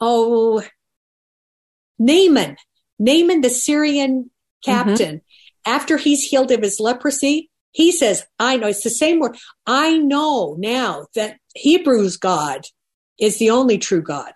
[0.00, 0.62] oh,
[1.98, 2.56] Naaman,
[2.98, 4.30] Naaman, the Syrian
[4.64, 5.70] captain, mm-hmm.
[5.72, 9.36] after he's healed of his leprosy, he says, I know, it's the same word.
[9.66, 12.62] I know now that Hebrews God
[13.20, 14.32] is the only true God.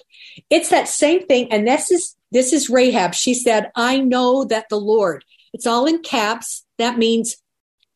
[0.51, 1.51] It's that same thing.
[1.51, 3.15] And this is, this is Rahab.
[3.15, 6.65] She said, I know that the Lord, it's all in caps.
[6.79, 7.37] That means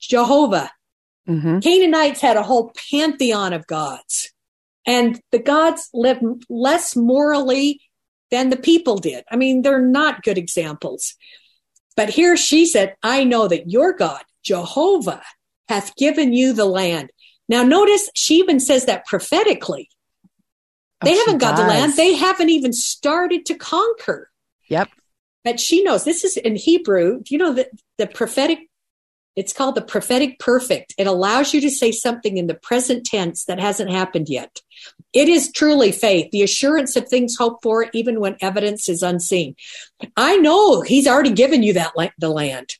[0.00, 0.70] Jehovah.
[1.28, 1.60] Mm-hmm.
[1.60, 4.34] Canaanites had a whole pantheon of gods
[4.86, 7.80] and the gods lived less morally
[8.30, 9.24] than the people did.
[9.30, 11.14] I mean, they're not good examples.
[11.96, 15.22] But here she said, I know that your God, Jehovah,
[15.68, 17.10] hath given you the land.
[17.48, 19.88] Now, notice she even says that prophetically.
[21.04, 21.60] They oh, haven't got does.
[21.60, 21.96] the land.
[21.96, 24.30] They haven't even started to conquer.
[24.68, 24.88] Yep.
[25.44, 27.22] But she knows this is in Hebrew.
[27.22, 28.60] Do you know that the prophetic
[29.36, 30.94] it's called the prophetic perfect.
[30.96, 34.60] It allows you to say something in the present tense that hasn't happened yet.
[35.12, 39.56] It is truly faith, the assurance of things hoped for, even when evidence is unseen.
[40.16, 42.74] I know he's already given you that the land.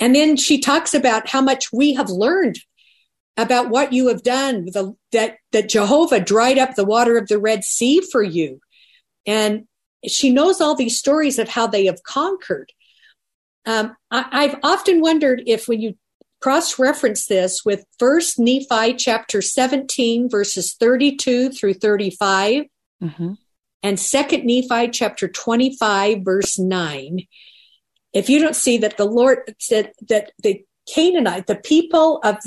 [0.00, 2.58] And then she talks about how much we have learned
[3.38, 7.38] about what you have done, the, that, that Jehovah dried up the water of the
[7.38, 8.60] Red Sea for you.
[9.26, 9.68] And
[10.06, 12.72] she knows all these stories of how they have conquered.
[13.64, 15.94] Um, I, have often wondered if when you
[16.40, 22.64] cross reference this with First Nephi chapter 17, verses 32 through 35,
[23.02, 23.32] mm-hmm.
[23.82, 27.20] and Second Nephi chapter 25, verse 9,
[28.14, 32.38] if you don't see that the Lord said that the Canaanite, the people of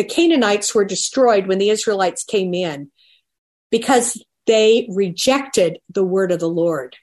[0.00, 2.90] the Canaanites were destroyed when the Israelites came in
[3.70, 6.96] because they rejected the word of the Lord.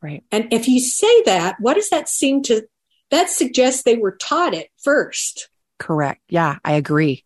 [0.00, 0.22] Right.
[0.30, 2.62] And if you say that, what does that seem to
[3.10, 5.48] that suggests they were taught it first.
[5.80, 6.20] Correct.
[6.28, 7.24] Yeah, I agree.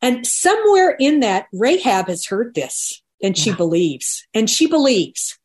[0.00, 3.56] And somewhere in that, Rahab has heard this and she yeah.
[3.56, 5.40] believes, and she believes.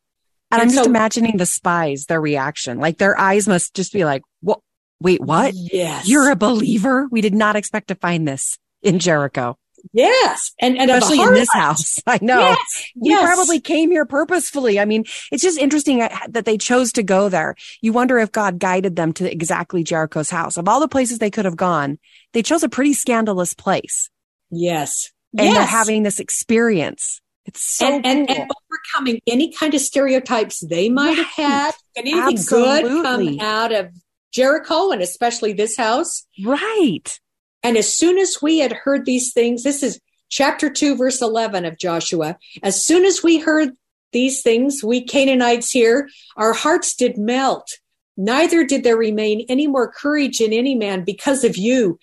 [0.52, 2.78] And, and I'm so, just imagining the spies, their reaction.
[2.78, 4.60] Like their eyes must just be like, what?
[5.02, 5.54] Wait, what?
[5.56, 6.08] Yes.
[6.08, 7.08] You're a believer?
[7.10, 9.58] We did not expect to find this in Jericho.
[9.94, 10.52] Yes.
[10.60, 12.00] And, and especially in this house.
[12.08, 12.40] I know.
[12.40, 12.86] Yes.
[12.96, 13.24] We yes.
[13.24, 14.80] probably came here purposefully.
[14.80, 17.56] I mean, it's just interesting uh, that they chose to go there.
[17.82, 20.58] You wonder if God guided them to exactly Jericho's house.
[20.58, 21.98] Of all the places they could have gone,
[22.34, 24.10] they chose a pretty scandalous place.
[24.52, 25.12] Yes.
[25.38, 25.56] And yes.
[25.56, 27.22] they're having this experience.
[27.46, 28.12] It's so and, cool.
[28.12, 31.18] and, and, overcoming any kind of stereotypes they might right.
[31.18, 31.72] have had.
[31.96, 32.90] And anything Absolutely.
[32.90, 33.90] good come out of
[34.32, 36.26] Jericho and especially this house.
[36.44, 37.20] Right.
[37.64, 40.00] And as soon as we had heard these things, this is
[40.30, 42.38] chapter 2, verse 11 of Joshua.
[42.64, 43.72] As soon as we heard
[44.12, 47.78] these things, we Canaanites here, our hearts did melt.
[48.18, 52.00] Neither did there remain any more courage in any man because of you.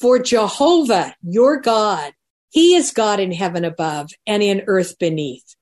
[0.00, 2.12] For Jehovah, your God,
[2.50, 5.56] he is God in heaven above and in earth beneath.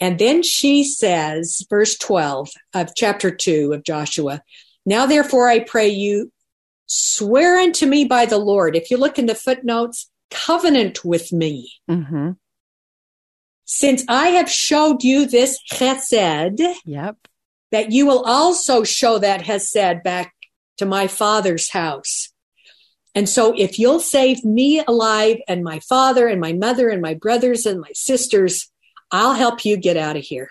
[0.00, 4.42] And then she says, verse 12 of chapter 2 of Joshua,
[4.86, 6.30] Now therefore I pray you,
[6.86, 8.76] swear unto me by the Lord.
[8.76, 11.72] If you look in the footnotes, covenant with me.
[11.90, 12.32] Mm-hmm.
[13.64, 17.16] Since I have showed you this chesed, yep.
[17.70, 20.34] that you will also show that chesed back
[20.76, 22.30] to my father's house.
[23.14, 27.14] And so if you'll save me alive and my father and my mother and my
[27.14, 28.70] brothers and my sisters,
[29.10, 30.50] I'll help you get out of here.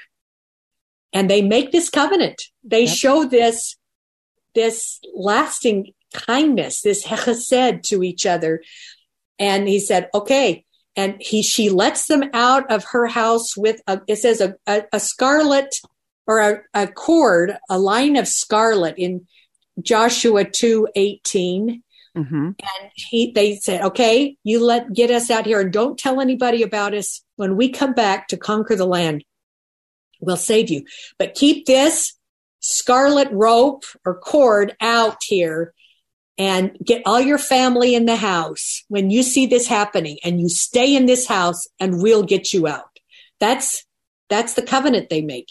[1.11, 2.41] And they make this covenant.
[2.63, 2.95] They yep.
[2.95, 3.75] show this,
[4.53, 8.61] this lasting kindness, this chesed to each other.
[9.39, 10.65] And he said, okay.
[10.95, 14.83] And he, she lets them out of her house with a, it says a, a,
[14.93, 15.73] a scarlet
[16.27, 19.27] or a, a cord, a line of scarlet in
[19.81, 21.83] Joshua 2 18.
[22.15, 22.35] Mm-hmm.
[22.45, 26.61] And he, they said, okay, you let, get us out here and don't tell anybody
[26.61, 27.23] about us.
[27.37, 29.23] When we come back to conquer the land,
[30.21, 30.85] we'll save you.
[31.17, 32.13] But keep this
[32.63, 35.73] scarlet rope or cord out here
[36.37, 40.49] and get all your family in the house when you see this happening and you
[40.49, 42.99] stay in this house and we'll get you out.
[43.39, 43.85] That's,
[44.29, 45.49] that's the covenant they make.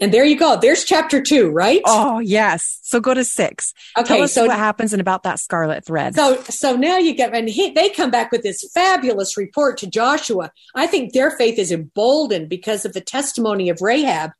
[0.00, 0.58] And there you go.
[0.60, 1.80] There's chapter two, right?
[1.84, 2.78] Oh, yes.
[2.82, 3.72] So go to six.
[3.96, 4.06] Okay.
[4.06, 6.14] Tell us so what happens and about that scarlet thread.
[6.14, 9.88] So, so now you get, and he, they come back with this fabulous report to
[9.88, 10.52] Joshua.
[10.74, 14.30] I think their faith is emboldened because of the testimony of Rahab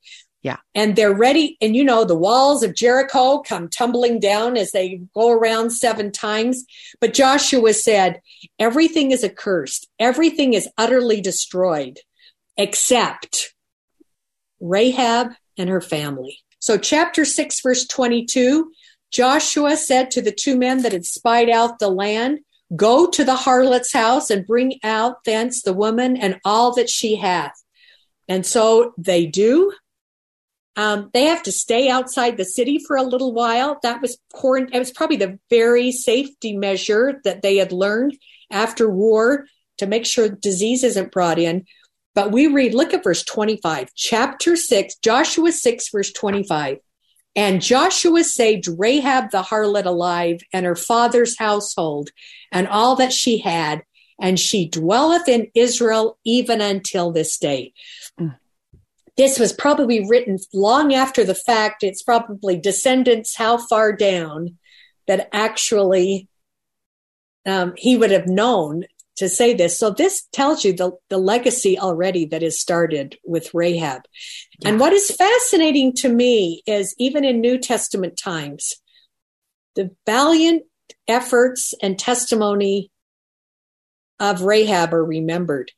[0.42, 0.58] yeah.
[0.74, 1.56] And they're ready.
[1.60, 6.12] And you know, the walls of Jericho come tumbling down as they go around seven
[6.12, 6.64] times.
[7.00, 8.20] But Joshua said,
[8.58, 9.88] everything is accursed.
[9.98, 11.98] Everything is utterly destroyed
[12.56, 13.54] except
[14.60, 16.38] Rahab and her family.
[16.60, 18.70] So chapter six, verse 22,
[19.10, 22.40] Joshua said to the two men that had spied out the land,
[22.76, 27.16] go to the harlot's house and bring out thence the woman and all that she
[27.16, 27.54] hath.
[28.28, 29.72] And so they do.
[30.78, 33.80] Um, they have to stay outside the city for a little while.
[33.82, 38.16] That was quarant- It was probably the very safety measure that they had learned
[38.48, 39.46] after war
[39.78, 41.66] to make sure disease isn't brought in.
[42.14, 46.78] But we read, look at verse 25, chapter 6, Joshua 6, verse 25.
[47.34, 52.10] And Joshua saved Rahab the harlot alive and her father's household
[52.52, 53.82] and all that she had,
[54.20, 57.72] and she dwelleth in Israel even until this day.
[59.18, 61.82] This was probably written long after the fact.
[61.82, 64.56] It's probably descendants how far down
[65.08, 66.28] that actually
[67.44, 68.84] um, he would have known
[69.16, 69.76] to say this.
[69.76, 74.02] So this tells you the, the legacy already that is started with Rahab.
[74.60, 74.68] Yeah.
[74.68, 78.74] And what is fascinating to me is even in New Testament times,
[79.74, 80.62] the valiant
[81.08, 82.92] efforts and testimony
[84.20, 85.72] of Rahab are remembered.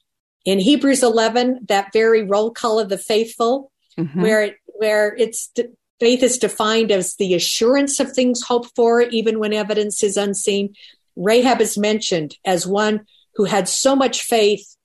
[0.45, 4.23] In Hebrews 11, that very roll call of the faithful, mm-hmm.
[4.23, 5.53] where it, where it's
[5.99, 10.75] faith is defined as the assurance of things hoped for, even when evidence is unseen.
[11.15, 13.03] Rahab is mentioned as one
[13.35, 14.77] who had so much faith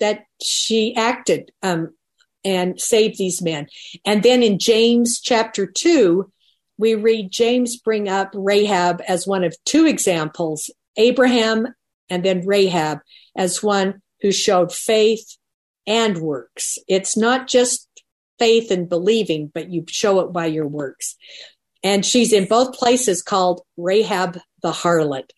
[0.00, 1.94] that she acted um,
[2.44, 3.66] and saved these men.
[4.04, 6.30] And then in James chapter 2,
[6.76, 11.68] we read James bring up Rahab as one of two examples Abraham
[12.10, 12.98] and then Rahab
[13.36, 15.36] as one who showed faith
[15.86, 16.78] and works.
[16.88, 17.86] It's not just
[18.38, 21.14] faith and believing, but you show it by your works.
[21.82, 25.28] And she's in both places called Rahab the harlot.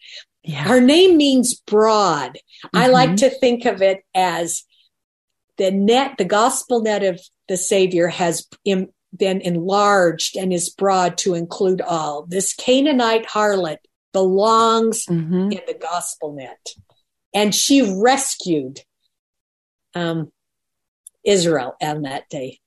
[0.44, 0.62] Yeah.
[0.62, 2.34] Her name means broad.
[2.34, 2.76] Mm-hmm.
[2.78, 4.62] I like to think of it as
[5.58, 11.18] the net, the gospel net of the Savior has Im- been enlarged and is broad
[11.18, 12.24] to include all.
[12.28, 13.78] This Canaanite harlot
[14.12, 15.50] belongs mm-hmm.
[15.50, 16.68] in the gospel net.
[17.36, 18.80] And she rescued
[19.94, 20.32] um,
[21.22, 22.60] Israel on that day.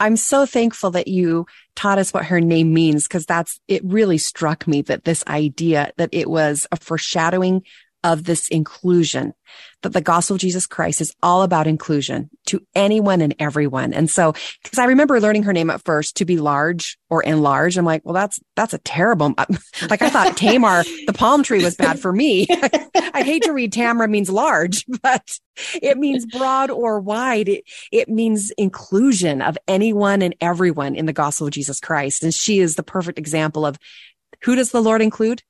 [0.00, 1.46] I'm so thankful that you
[1.76, 5.92] taught us what her name means because that's, it really struck me that this idea
[5.96, 7.62] that it was a foreshadowing
[8.06, 9.34] of this inclusion,
[9.82, 13.92] that the gospel of Jesus Christ is all about inclusion to anyone and everyone.
[13.92, 14.32] And so,
[14.62, 17.76] because I remember learning her name at first to be large or enlarge.
[17.76, 19.34] I'm like, well, that's, that's a terrible,
[19.90, 22.46] like I thought Tamar, the palm tree was bad for me.
[22.94, 25.38] I hate to read Tamara means large, but
[25.82, 27.48] it means broad or wide.
[27.48, 32.22] It, it means inclusion of anyone and everyone in the gospel of Jesus Christ.
[32.22, 33.78] And she is the perfect example of
[34.42, 35.42] who does the Lord include?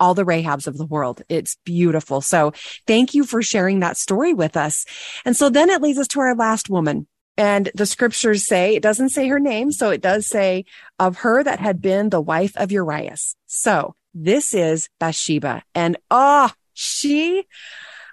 [0.00, 1.22] All the Rahabs of the world.
[1.28, 2.20] It's beautiful.
[2.20, 2.52] So
[2.86, 4.84] thank you for sharing that story with us.
[5.24, 7.06] And so then it leads us to our last woman.
[7.36, 9.70] And the scriptures say, it doesn't say her name.
[9.70, 10.64] So it does say
[10.98, 13.36] of her that had been the wife of Urias.
[13.46, 15.62] So this is Bathsheba.
[15.74, 17.46] And oh, she,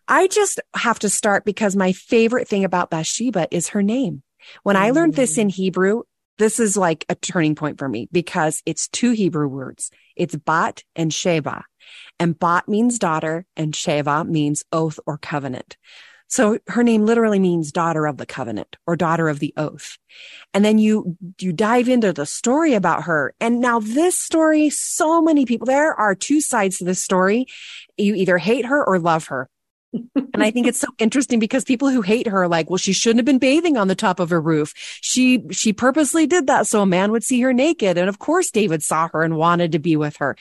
[0.08, 4.22] I just have to start because my favorite thing about Bathsheba is her name.
[4.62, 5.42] When I learned this mm.
[5.42, 6.04] in Hebrew,
[6.38, 9.92] this is like a turning point for me because it's two Hebrew words.
[10.16, 11.64] It's Bat and Sheba.
[12.20, 15.78] And Bat means daughter and Sheva means oath or covenant.
[16.28, 19.98] So her name literally means daughter of the covenant or daughter of the oath.
[20.54, 23.34] And then you, you dive into the story about her.
[23.40, 27.46] And now this story, so many people, there are two sides to this story.
[27.96, 29.50] You either hate her or love her
[30.16, 32.94] and I think it's so interesting because people who hate her are like, well, she
[32.94, 34.74] shouldn't have been bathing on the top of her roof.
[35.02, 37.98] She, she purposely did that so a man would see her naked.
[37.98, 40.36] And of course, David saw her and wanted to be with her.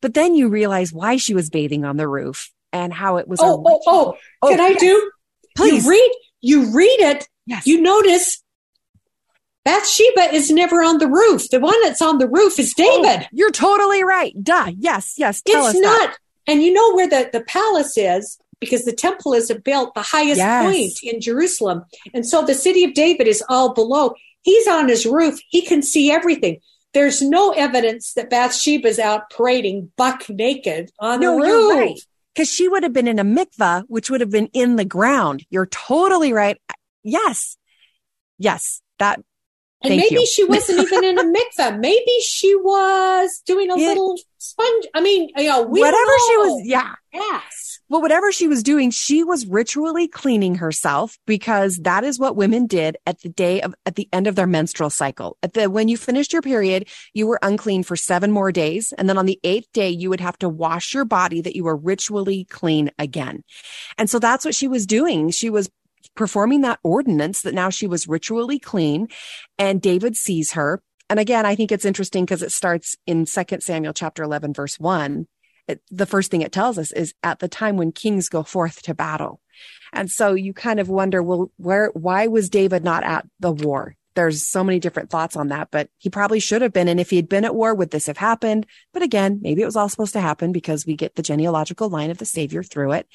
[0.00, 3.40] But then you realize why she was bathing on the roof and how it was.
[3.40, 5.10] Oh, oh, oh, oh, can I do?
[5.56, 7.28] Please you read, you read it.
[7.46, 7.66] Yes.
[7.66, 8.42] You notice
[9.64, 11.48] Bathsheba is never on the roof.
[11.50, 13.24] The one that's on the roof is oh, David.
[13.24, 14.32] Oh, you're totally right.
[14.42, 14.70] Duh.
[14.78, 15.14] Yes.
[15.16, 15.42] Yes.
[15.42, 16.10] Tell it's not.
[16.10, 16.16] That.
[16.46, 18.38] And you know where the, the palace is?
[18.60, 20.64] Because the temple is built the highest yes.
[20.64, 21.84] point in Jerusalem.
[22.14, 24.14] And so the city of David is all below.
[24.42, 25.38] He's on his roof.
[25.48, 26.60] He can see everything.
[26.94, 31.72] There's no evidence that Bathsheba's out parading buck naked on no, the roof.
[31.72, 32.00] Right.
[32.34, 35.44] Because she would have been in a mikvah, which would have been in the ground.
[35.50, 36.56] You're totally right.
[37.02, 37.56] Yes.
[38.38, 38.80] Yes.
[38.98, 39.20] That
[39.82, 40.26] and Thank maybe you.
[40.26, 41.78] she wasn't even in a mikvah.
[41.78, 44.86] Maybe she was doing a little sponge.
[44.92, 46.62] I mean, you know, whatever she was.
[46.64, 46.94] Yeah.
[47.12, 47.78] Yes.
[47.88, 52.66] Well, whatever she was doing, she was ritually cleaning herself because that is what women
[52.66, 55.38] did at the day of, at the end of their menstrual cycle.
[55.42, 58.92] At the, when you finished your period, you were unclean for seven more days.
[58.98, 61.64] And then on the eighth day, you would have to wash your body that you
[61.64, 63.42] were ritually clean again.
[63.96, 65.30] And so that's what she was doing.
[65.30, 65.70] She was
[66.14, 69.08] performing that ordinance that now she was ritually clean
[69.58, 70.82] and David sees her.
[71.10, 74.78] And again, I think it's interesting because it starts in Second Samuel chapter 11, verse
[74.78, 75.26] one.
[75.66, 78.82] It, the first thing it tells us is at the time when kings go forth
[78.82, 79.40] to battle.
[79.92, 83.94] And so you kind of wonder, well, where, why was David not at the war?
[84.14, 86.88] There's so many different thoughts on that, but he probably should have been.
[86.88, 88.66] And if he had been at war, would this have happened?
[88.92, 92.10] But again, maybe it was all supposed to happen because we get the genealogical line
[92.10, 93.06] of the savior through it.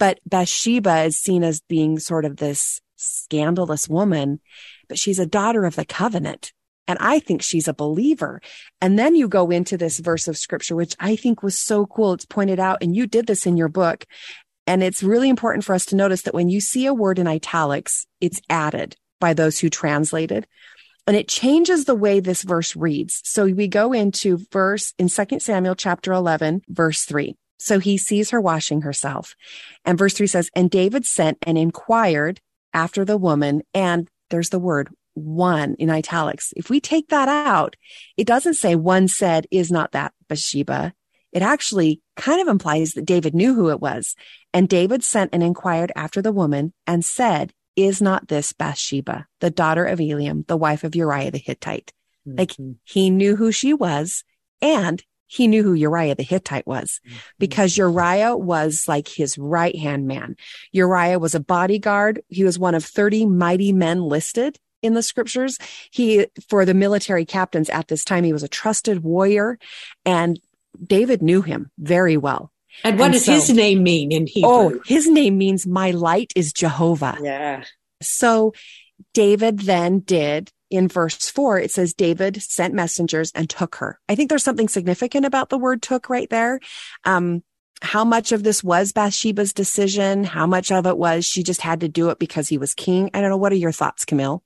[0.00, 4.40] But Bathsheba is seen as being sort of this scandalous woman,
[4.88, 6.52] but she's a daughter of the covenant.
[6.88, 8.40] And I think she's a believer.
[8.80, 12.14] And then you go into this verse of scripture, which I think was so cool.
[12.14, 14.06] It's pointed out, and you did this in your book.
[14.66, 17.26] And it's really important for us to notice that when you see a word in
[17.26, 20.46] italics, it's added by those who translated.
[21.06, 23.20] And it changes the way this verse reads.
[23.24, 27.36] So we go into verse in 2 Samuel chapter 11, verse 3.
[27.60, 29.36] So he sees her washing herself.
[29.84, 32.40] And verse 3 says, And David sent and inquired
[32.72, 33.62] after the woman.
[33.74, 36.52] And there's the word one in italics.
[36.56, 37.76] If we take that out,
[38.16, 40.94] it doesn't say one said, is not that Bathsheba.
[41.32, 44.16] It actually kind of implies that David knew who it was.
[44.52, 49.50] And David sent and inquired after the woman and said, is not this Bathsheba, the
[49.50, 51.92] daughter of Eliam, the wife of Uriah the Hittite?
[52.26, 52.38] Mm-hmm.
[52.38, 54.24] Like he knew who she was
[54.60, 57.16] and he knew who Uriah the Hittite was mm-hmm.
[57.38, 60.36] because Uriah was like his right hand man.
[60.72, 62.20] Uriah was a bodyguard.
[62.26, 65.56] He was one of 30 mighty men listed in the scriptures.
[65.92, 69.56] He, for the military captains at this time, he was a trusted warrior
[70.04, 70.40] and
[70.84, 72.50] David knew him very well.
[72.82, 74.50] And what and does so, his name mean in Hebrew?
[74.50, 77.16] Oh, his name means my light is Jehovah.
[77.22, 77.62] Yeah.
[78.02, 78.52] So
[79.14, 83.98] David then did in verse four, it says David sent messengers and took her.
[84.08, 86.60] I think there's something significant about the word took right there.
[87.04, 87.42] Um,
[87.82, 90.24] how much of this was Bathsheba's decision?
[90.24, 93.10] How much of it was she just had to do it because he was king?
[93.14, 93.36] I don't know.
[93.36, 94.42] What are your thoughts, Camille?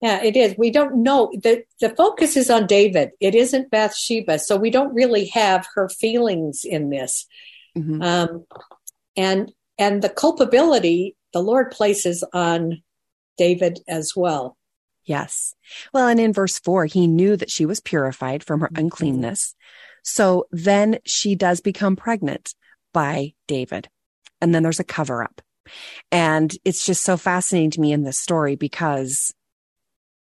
[0.00, 0.54] Yeah, it is.
[0.56, 1.30] We don't know.
[1.34, 3.10] The, the focus is on David.
[3.20, 4.38] It isn't Bathsheba.
[4.38, 7.26] So we don't really have her feelings in this.
[7.76, 8.00] Mm-hmm.
[8.00, 8.46] Um,
[9.16, 12.82] and, and the culpability the Lord places on
[13.36, 14.56] David as well.
[15.10, 15.56] Yes.
[15.92, 18.84] Well, and in verse four, he knew that she was purified from her mm-hmm.
[18.84, 19.56] uncleanness.
[20.04, 22.54] So then she does become pregnant
[22.94, 23.88] by David.
[24.40, 25.42] And then there's a cover up.
[26.12, 29.34] And it's just so fascinating to me in this story because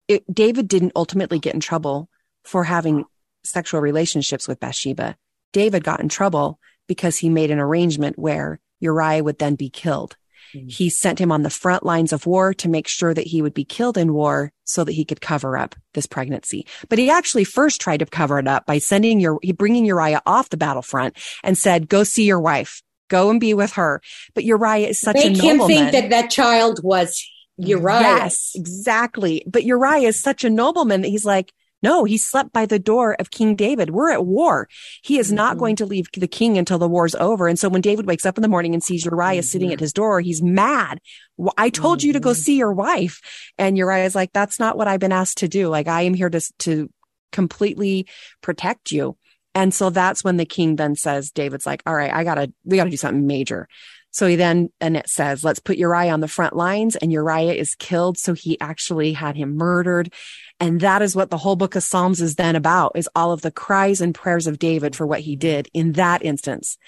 [0.08, 2.08] it, David didn't ultimately get in trouble
[2.44, 3.04] for having
[3.44, 5.18] sexual relationships with Bathsheba.
[5.54, 10.18] David got in trouble because he made an arrangement where Uriah would then be killed.
[10.56, 10.68] Mm-hmm.
[10.68, 13.54] He sent him on the front lines of war to make sure that he would
[13.54, 16.66] be killed in war so that he could cover up this pregnancy.
[16.90, 20.22] But he actually first tried to cover it up by sending your, he bringing Uriah
[20.26, 22.82] off the battlefront and said, go see your wife.
[23.10, 24.02] Go and be with her.
[24.34, 25.58] But Uriah is such Make a nobleman.
[25.58, 27.26] Make him think that that child was
[27.58, 28.02] Uriah.
[28.02, 29.44] Yes, exactly.
[29.48, 33.16] But Uriah is such a nobleman that he's like, no, he slept by the door
[33.20, 33.92] of King David.
[33.92, 34.68] We're at war.
[35.04, 35.36] He is mm-hmm.
[35.36, 37.48] not going to leave the king until the war's over.
[37.48, 39.46] And so when David wakes up in the morning and sees Uriah mm-hmm.
[39.46, 41.00] sitting at his door, he's mad.
[41.56, 42.08] I told mm-hmm.
[42.08, 42.40] you to go mm-hmm.
[42.40, 43.22] see your wife.
[43.58, 45.70] And Uriah is like, that's not what I've been asked to do.
[45.70, 46.90] Like I am here to, to
[47.32, 48.08] completely
[48.42, 49.18] protect you.
[49.54, 52.78] And so that's when the king then says, David's like, all right, I gotta, we
[52.78, 53.68] gotta do something major.
[54.18, 57.54] So he then, and it says, let's put Uriah on the front lines and Uriah
[57.54, 58.18] is killed.
[58.18, 60.12] So he actually had him murdered.
[60.60, 63.44] And that is what the whole book of Psalms is then about is all of
[63.44, 66.80] the cries and prayers of David for what he did in that instance.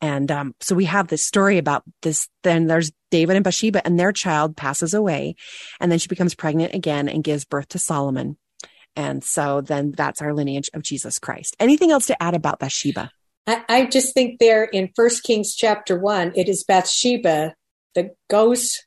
[0.00, 2.28] And, um, so we have this story about this.
[2.44, 5.34] Then there's David and Bathsheba and their child passes away.
[5.80, 8.36] And then she becomes pregnant again and gives birth to Solomon.
[8.94, 11.56] And so then that's our lineage of Jesus Christ.
[11.58, 13.10] Anything else to add about Bathsheba?
[13.46, 17.54] I, I just think there in First Kings chapter one, it is Bathsheba
[17.94, 18.78] that goes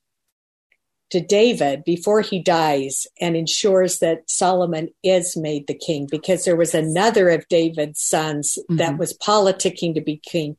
[1.11, 6.55] to David before he dies and ensures that Solomon is made the king because there
[6.55, 8.77] was another of David's sons mm-hmm.
[8.77, 10.55] that was politicking to be king.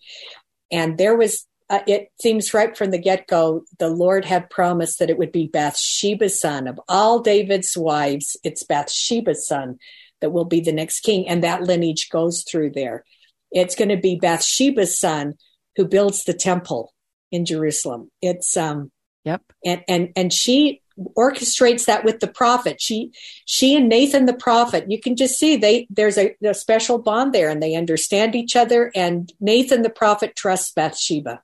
[0.72, 4.98] And there was, uh, it seems right from the get go, the Lord had promised
[4.98, 6.66] that it would be Bathsheba's son.
[6.66, 9.78] Of all David's wives, it's Bathsheba's son
[10.20, 11.28] that will be the next king.
[11.28, 13.05] And that lineage goes through there.
[13.51, 15.34] It's going to be Bathsheba's son
[15.76, 16.92] who builds the temple
[17.30, 18.11] in Jerusalem.
[18.20, 18.90] It's um
[19.24, 19.42] yep.
[19.64, 20.82] And and and she
[21.16, 22.80] orchestrates that with the prophet.
[22.80, 23.12] She
[23.44, 24.90] she and Nathan the prophet.
[24.90, 28.57] You can just see they there's a, a special bond there and they understand each
[28.57, 31.42] other and Nathan the prophet trusts Bathsheba.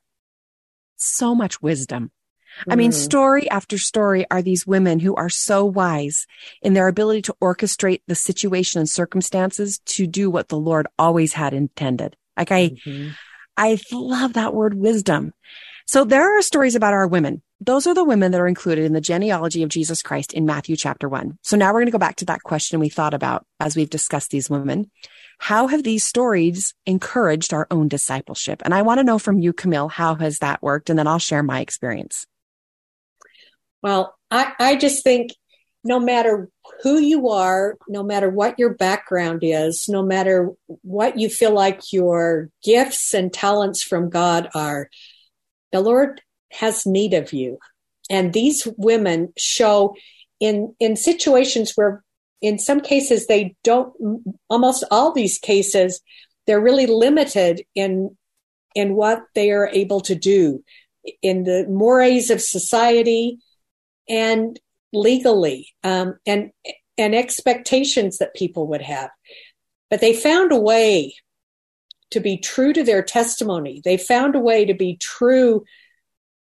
[0.97, 2.11] So much wisdom.
[2.67, 2.99] I mean, mm-hmm.
[2.99, 6.25] story after story are these women who are so wise
[6.61, 11.33] in their ability to orchestrate the situation and circumstances to do what the Lord always
[11.33, 12.15] had intended.
[12.35, 13.09] Like I, mm-hmm.
[13.55, 15.33] I love that word wisdom.
[15.85, 17.41] So there are stories about our women.
[17.59, 20.75] Those are the women that are included in the genealogy of Jesus Christ in Matthew
[20.75, 21.39] chapter one.
[21.43, 23.89] So now we're going to go back to that question we thought about as we've
[23.89, 24.91] discussed these women.
[25.39, 28.61] How have these stories encouraged our own discipleship?
[28.65, 30.89] And I want to know from you, Camille, how has that worked?
[30.89, 32.27] And then I'll share my experience.
[33.81, 35.31] Well, I, I just think
[35.83, 36.49] no matter
[36.83, 40.51] who you are, no matter what your background is, no matter
[40.81, 44.89] what you feel like your gifts and talents from God are,
[45.71, 46.21] the Lord
[46.51, 47.57] has need of you.
[48.09, 49.95] And these women show
[50.39, 52.03] in, in situations where
[52.41, 53.93] in some cases they don't,
[54.49, 56.01] almost all these cases,
[56.45, 58.15] they're really limited in,
[58.75, 60.63] in what they are able to do
[61.21, 63.39] in the mores of society
[64.09, 64.59] and
[64.93, 66.51] legally um, and
[66.97, 69.09] and expectations that people would have
[69.89, 71.13] but they found a way
[72.09, 75.63] to be true to their testimony they found a way to be true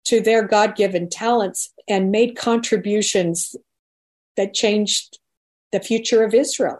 [0.05, 3.55] to their god-given talents and made contributions
[4.37, 5.19] that changed
[5.71, 6.79] the future of israel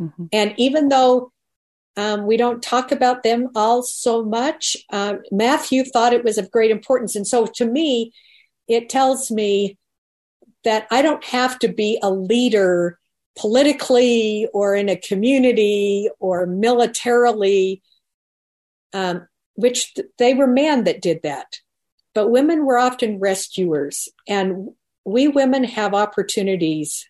[0.00, 0.24] mm-hmm.
[0.32, 1.30] and even though
[1.96, 4.76] um, we don't talk about them all so much.
[4.90, 7.14] Uh, Matthew thought it was of great importance.
[7.14, 8.12] And so to me,
[8.66, 9.78] it tells me
[10.64, 12.98] that I don't have to be a leader
[13.36, 17.82] politically or in a community or militarily,
[18.92, 21.60] um, which th- they were men that did that.
[22.14, 24.08] But women were often rescuers.
[24.28, 24.70] And
[25.04, 27.08] we women have opportunities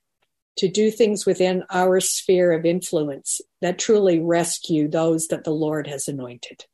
[0.56, 5.86] to do things within our sphere of influence that truly rescue those that the Lord
[5.86, 6.64] has anointed.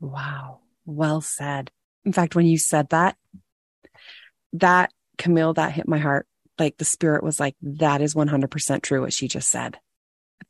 [0.00, 0.60] Wow.
[0.86, 1.70] Well said.
[2.04, 3.16] In fact, when you said that,
[4.54, 6.26] that Camille, that hit my heart.
[6.58, 9.78] Like the spirit was like, that is 100% true what she just said.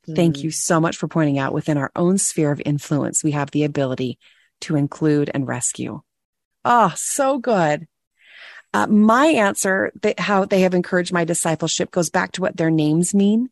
[0.07, 0.15] Mm.
[0.15, 3.51] Thank you so much for pointing out within our own sphere of influence, we have
[3.51, 4.17] the ability
[4.61, 6.01] to include and rescue.
[6.65, 7.87] Oh, so good.
[8.73, 12.69] Uh, my answer, that how they have encouraged my discipleship goes back to what their
[12.69, 13.49] names mean.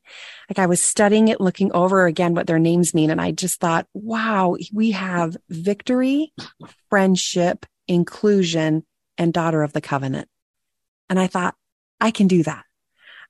[0.49, 3.09] Like I was studying it, looking over again what their names mean.
[3.09, 6.33] And I just thought, wow, we have victory,
[6.89, 8.85] friendship, inclusion,
[9.17, 10.27] and daughter of the covenant.
[11.09, 11.55] And I thought,
[11.99, 12.63] I can do that.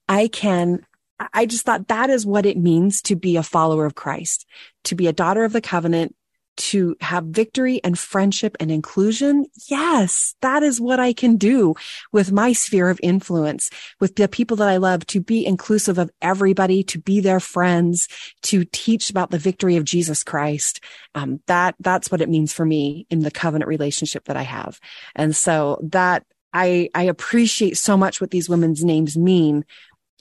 [0.08, 0.86] I can
[1.34, 4.46] I just thought that is what it means to be a follower of Christ,
[4.86, 6.16] to be a daughter of the covenant,
[6.58, 9.46] to have victory and friendship and inclusion.
[9.68, 11.76] Yes, that is what I can do
[12.12, 13.70] with my sphere of influence,
[14.00, 18.08] with the people that I love, to be inclusive of everybody, to be their friends,
[18.44, 20.82] to teach about the victory of Jesus Christ.
[21.14, 24.80] Um, that, that's what it means for me in the covenant relationship that I have.
[25.14, 26.26] And so that
[26.56, 29.66] I, I appreciate so much what these women's names mean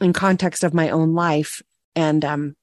[0.01, 1.63] in context of my own life.
[1.95, 2.57] And, um,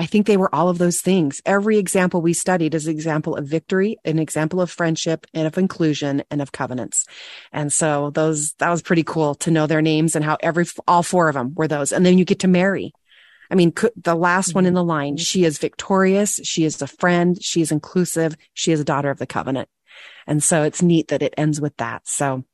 [0.00, 1.42] I think they were all of those things.
[1.44, 5.58] Every example we studied is an example of victory, an example of friendship and of
[5.58, 7.04] inclusion and of covenants.
[7.50, 11.02] And so those, that was pretty cool to know their names and how every, all
[11.02, 11.90] four of them were those.
[11.90, 12.92] And then you get to Mary.
[13.50, 15.22] I mean, the last one in the line, mm-hmm.
[15.22, 16.38] she is victorious.
[16.44, 17.36] She is a friend.
[17.42, 18.36] She is inclusive.
[18.54, 19.68] She is a daughter of the covenant.
[20.28, 22.06] And so it's neat that it ends with that.
[22.06, 22.44] So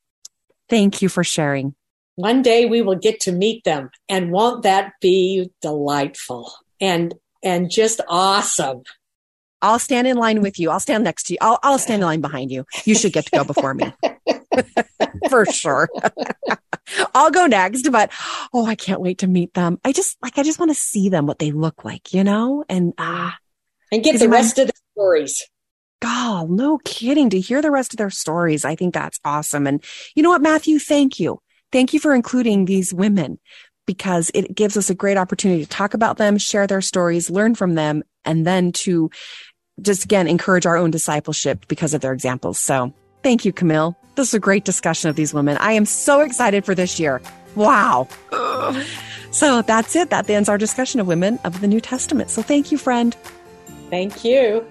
[0.69, 1.75] thank you for sharing.
[2.17, 6.53] One day we will get to meet them and won't that be delightful?
[6.81, 8.83] And and just awesome.
[9.61, 10.71] I'll stand in line with you.
[10.71, 11.39] I'll stand next to you.
[11.41, 12.67] I'll, I'll stand in line behind you.
[12.85, 13.93] You should get to go before me.
[15.31, 15.89] For sure.
[17.15, 18.11] I'll go next, but
[18.53, 19.81] oh, I can't wait to meet them.
[19.83, 22.63] I just like, I just want to see them, what they look like, you know,
[22.69, 23.39] and, ah,
[23.91, 25.43] and get the rest of the stories.
[26.05, 27.31] God, no kidding.
[27.31, 29.67] To hear the rest of their stories, I think that's awesome.
[29.67, 29.83] And
[30.15, 30.79] you know what, Matthew?
[30.79, 31.41] Thank you.
[31.73, 33.39] Thank you for including these women
[33.87, 37.55] because it gives us a great opportunity to talk about them, share their stories, learn
[37.55, 39.11] from them, and then to
[39.81, 42.59] just again encourage our own discipleship because of their examples.
[42.59, 42.93] So
[43.23, 43.97] thank you, Camille.
[44.17, 45.57] This is a great discussion of these women.
[45.57, 47.23] I am so excited for this year.
[47.55, 48.09] Wow.
[49.31, 50.11] So that's it.
[50.11, 52.29] That ends our discussion of women of the New Testament.
[52.29, 53.17] So thank you, friend.
[53.89, 54.67] Thank you.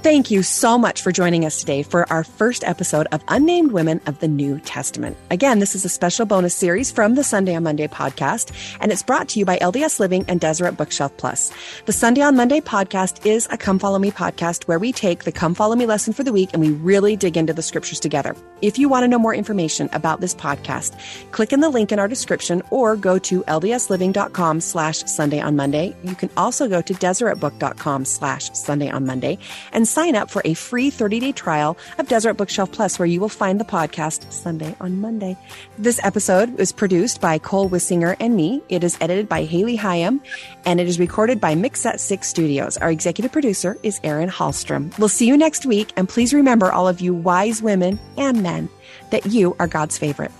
[0.00, 4.00] Thank you so much for joining us today for our first episode of Unnamed Women
[4.06, 5.16] of the New Testament.
[5.32, 9.02] Again, this is a special bonus series from the Sunday on Monday podcast, and it's
[9.02, 11.52] brought to you by LDS Living and Deseret Bookshelf Plus.
[11.86, 15.32] The Sunday on Monday podcast is a Come Follow Me podcast where we take the
[15.32, 18.36] Come Follow Me lesson for the week and we really dig into the scriptures together.
[18.62, 20.96] If you want to know more information about this podcast,
[21.32, 25.96] click in the link in our description or go to ldsliving.com slash Sunday on Monday.
[26.04, 29.38] You can also go to deseretbook.com slash Sunday on Monday
[29.72, 33.20] and sign up for a free 30 day trial of Deseret Bookshelf Plus, where you
[33.20, 35.36] will find the podcast Sunday on Monday.
[35.78, 38.62] This episode was produced by Cole Wissinger and me.
[38.68, 40.20] It is edited by Haley Hyam
[40.64, 42.76] and it is recorded by Mix at Six Studios.
[42.76, 44.96] Our executive producer is Erin Hallstrom.
[44.98, 45.92] We'll see you next week.
[45.96, 48.68] And please remember, all of you wise women and men,
[49.10, 50.32] that you are God's favorite.